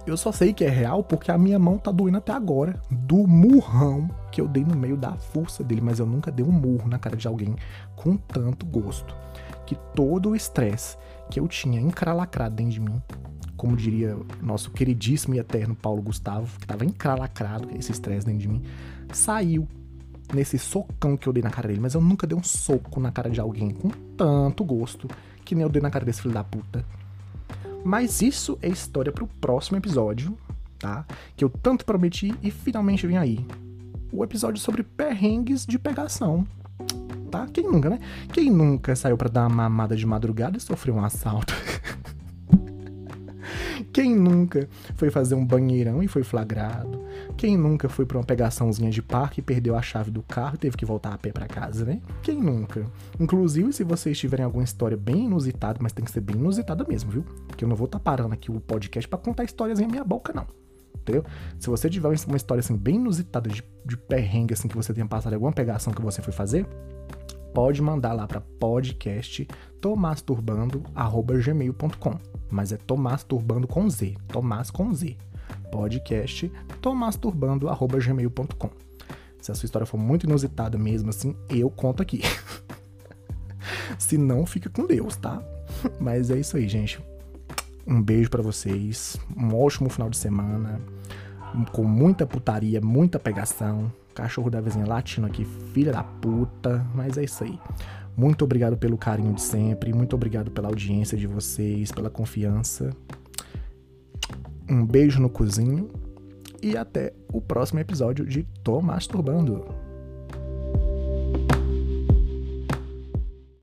eu 0.09 0.17
só 0.17 0.31
sei 0.31 0.53
que 0.53 0.63
é 0.63 0.69
real 0.69 1.03
porque 1.03 1.31
a 1.31 1.37
minha 1.37 1.59
mão 1.59 1.77
tá 1.77 1.91
doendo 1.91 2.17
até 2.17 2.31
agora 2.31 2.81
do 2.89 3.27
murrão 3.27 4.09
que 4.31 4.41
eu 4.41 4.47
dei 4.47 4.63
no 4.63 4.75
meio 4.75 4.97
da 4.97 5.13
força 5.13 5.63
dele, 5.63 5.81
mas 5.81 5.99
eu 5.99 6.05
nunca 6.05 6.31
dei 6.31 6.45
um 6.45 6.51
murro 6.51 6.87
na 6.87 6.99
cara 6.99 7.15
de 7.15 7.27
alguém 7.27 7.55
com 7.95 8.17
tanto 8.17 8.65
gosto. 8.65 9.15
Que 9.65 9.75
todo 9.95 10.29
o 10.29 10.35
estresse 10.35 10.97
que 11.29 11.39
eu 11.39 11.47
tinha 11.47 11.79
encralacrado 11.79 12.55
dentro 12.55 12.73
de 12.73 12.79
mim 12.79 13.01
como 13.59 13.75
diria 13.75 14.17
nosso 14.41 14.71
queridíssimo 14.71 15.35
e 15.35 15.39
eterno 15.39 15.75
Paulo 15.75 16.01
Gustavo, 16.01 16.57
que 16.57 16.63
estava 16.63 16.85
encralacrado, 16.85 17.67
esse 17.77 17.91
estresse 17.91 18.25
dentro 18.25 18.39
de 18.39 18.47
mim, 18.47 18.63
saiu 19.11 19.67
nesse 20.33 20.57
socão 20.57 21.17
que 21.17 21.27
eu 21.27 21.33
dei 21.33 21.43
na 21.43 21.49
cara 21.49 21.67
dele. 21.67 21.81
Mas 21.81 21.93
eu 21.93 21.99
nunca 21.99 22.25
dei 22.25 22.37
um 22.37 22.43
soco 22.43 23.01
na 23.01 23.11
cara 23.11 23.29
de 23.29 23.41
alguém 23.41 23.71
com 23.71 23.89
tanto 24.15 24.63
gosto 24.63 25.09
que 25.43 25.55
nem 25.55 25.63
eu 25.63 25.69
dei 25.69 25.81
na 25.81 25.89
cara 25.89 26.05
desse 26.05 26.21
filho 26.21 26.33
da 26.33 26.41
puta. 26.41 26.85
Mas 27.83 28.21
isso 28.21 28.57
é 28.61 28.67
história 28.67 29.11
pro 29.11 29.27
próximo 29.27 29.77
episódio, 29.77 30.37
tá? 30.77 31.05
Que 31.35 31.43
eu 31.43 31.49
tanto 31.49 31.85
prometi 31.85 32.33
e 32.41 32.51
finalmente 32.51 33.05
vem 33.07 33.17
aí. 33.17 33.45
O 34.11 34.23
episódio 34.23 34.61
sobre 34.61 34.83
perrengues 34.83 35.65
de 35.65 35.77
pegação. 35.77 36.45
Tá? 37.29 37.45
Quem 37.47 37.63
nunca, 37.63 37.89
né? 37.89 37.99
Quem 38.33 38.49
nunca 38.49 38.95
saiu 38.95 39.15
para 39.15 39.29
dar 39.29 39.41
uma 39.41 39.69
mamada 39.69 39.95
de 39.95 40.05
madrugada 40.05 40.57
e 40.57 40.61
sofreu 40.61 40.95
um 40.95 41.03
assalto? 41.05 41.53
Quem 43.91 44.15
nunca 44.15 44.67
foi 44.95 45.09
fazer 45.09 45.35
um 45.35 45.45
banheirão 45.45 46.01
e 46.03 46.07
foi 46.07 46.23
flagrado? 46.23 47.03
Quem 47.35 47.57
nunca 47.57 47.89
foi 47.89 48.05
para 48.05 48.17
uma 48.17 48.23
pegaçãozinha 48.23 48.91
de 48.91 49.01
parque 49.01 49.39
e 49.39 49.43
perdeu 49.43 49.75
a 49.75 49.81
chave 49.81 50.11
do 50.11 50.21
carro 50.21 50.55
e 50.55 50.57
teve 50.57 50.77
que 50.77 50.85
voltar 50.85 51.13
a 51.13 51.17
pé 51.17 51.31
para 51.31 51.47
casa, 51.47 51.85
né? 51.85 52.01
Quem 52.21 52.39
nunca? 52.39 52.85
Inclusive, 53.19 53.73
se 53.73 53.83
vocês 53.83 54.17
tiverem 54.17 54.45
alguma 54.45 54.63
história 54.63 54.95
bem 54.95 55.25
inusitada, 55.25 55.79
mas 55.81 55.91
tem 55.91 56.05
que 56.05 56.11
ser 56.11 56.21
bem 56.21 56.35
inusitada 56.35 56.85
mesmo, 56.87 57.11
viu? 57.11 57.23
Porque 57.47 57.63
eu 57.63 57.69
não 57.69 57.75
vou 57.75 57.85
estar 57.85 57.99
tá 57.99 58.03
parando 58.03 58.33
aqui 58.33 58.51
o 58.51 58.59
podcast 58.59 59.07
para 59.07 59.19
contar 59.19 59.43
histórias 59.43 59.79
em 59.79 59.87
minha 59.87 60.03
boca, 60.03 60.31
não. 60.33 60.45
entendeu? 61.01 61.25
Se 61.57 61.67
você 61.67 61.89
tiver 61.89 62.07
uma 62.27 62.37
história 62.37 62.59
assim 62.59 62.75
bem 62.75 62.95
inusitada 62.95 63.49
de, 63.49 63.63
de 63.85 63.97
perrengue 63.97 64.53
assim 64.53 64.67
que 64.67 64.75
você 64.75 64.93
tenha 64.93 65.07
passado 65.07 65.33
alguma 65.33 65.51
pegação 65.51 65.91
que 65.91 66.01
você 66.01 66.21
foi 66.21 66.33
fazer, 66.33 66.65
pode 67.53 67.81
mandar 67.81 68.13
lá 68.13 68.25
para 68.27 68.41
podcast 68.41 69.47
tomasturbando@gmail.com. 69.81 72.17
Mas 72.49 72.71
é 72.71 72.77
tomasturbando 72.77 73.67
com 73.67 73.89
Z, 73.89 74.15
Tomás 74.27 74.71
com 74.71 74.93
Z. 74.93 75.17
Podcast 75.71 76.51
tomasturbando@gmail.com. 76.81 78.69
Se 79.41 79.51
a 79.51 79.55
sua 79.55 79.65
história 79.65 79.85
for 79.85 79.97
muito 79.97 80.25
inusitada 80.25 80.77
mesmo 80.77 81.09
assim, 81.09 81.35
eu 81.49 81.69
conto 81.69 82.01
aqui. 82.01 82.21
Se 83.97 84.17
não, 84.17 84.45
fica 84.45 84.69
com 84.69 84.85
Deus, 84.85 85.15
tá? 85.15 85.41
Mas 85.99 86.29
é 86.29 86.39
isso 86.39 86.57
aí, 86.57 86.67
gente. 86.67 86.99
Um 87.85 88.01
beijo 88.01 88.29
para 88.29 88.41
vocês. 88.41 89.17
Um 89.35 89.55
ótimo 89.55 89.89
final 89.89 90.09
de 90.09 90.17
semana. 90.17 90.79
Com 91.71 91.83
muita 91.83 92.25
putaria, 92.25 92.79
muita 92.81 93.19
pegação. 93.19 93.91
Cachorro 94.19 94.49
da 94.49 94.59
vizinha 94.59 94.85
latindo 94.85 95.25
aqui, 95.27 95.45
filha 95.45 95.93
da 95.93 96.03
puta. 96.03 96.85
Mas 96.93 97.17
é 97.17 97.23
isso 97.23 97.41
aí. 97.41 97.57
Muito 98.17 98.43
obrigado 98.43 98.75
pelo 98.77 98.97
carinho 98.97 99.33
de 99.33 99.41
sempre. 99.41 99.93
Muito 99.93 100.13
obrigado 100.13 100.51
pela 100.51 100.67
audiência 100.67 101.17
de 101.17 101.25
vocês, 101.25 101.89
pela 101.89 102.09
confiança. 102.09 102.89
Um 104.69 104.85
beijo 104.85 105.21
no 105.21 105.29
cozinho. 105.29 105.89
E 106.61 106.75
até 106.75 107.13
o 107.31 107.39
próximo 107.39 107.79
episódio 107.79 108.25
de 108.25 108.43
Tô 108.61 108.81
Masturbando. 108.81 109.88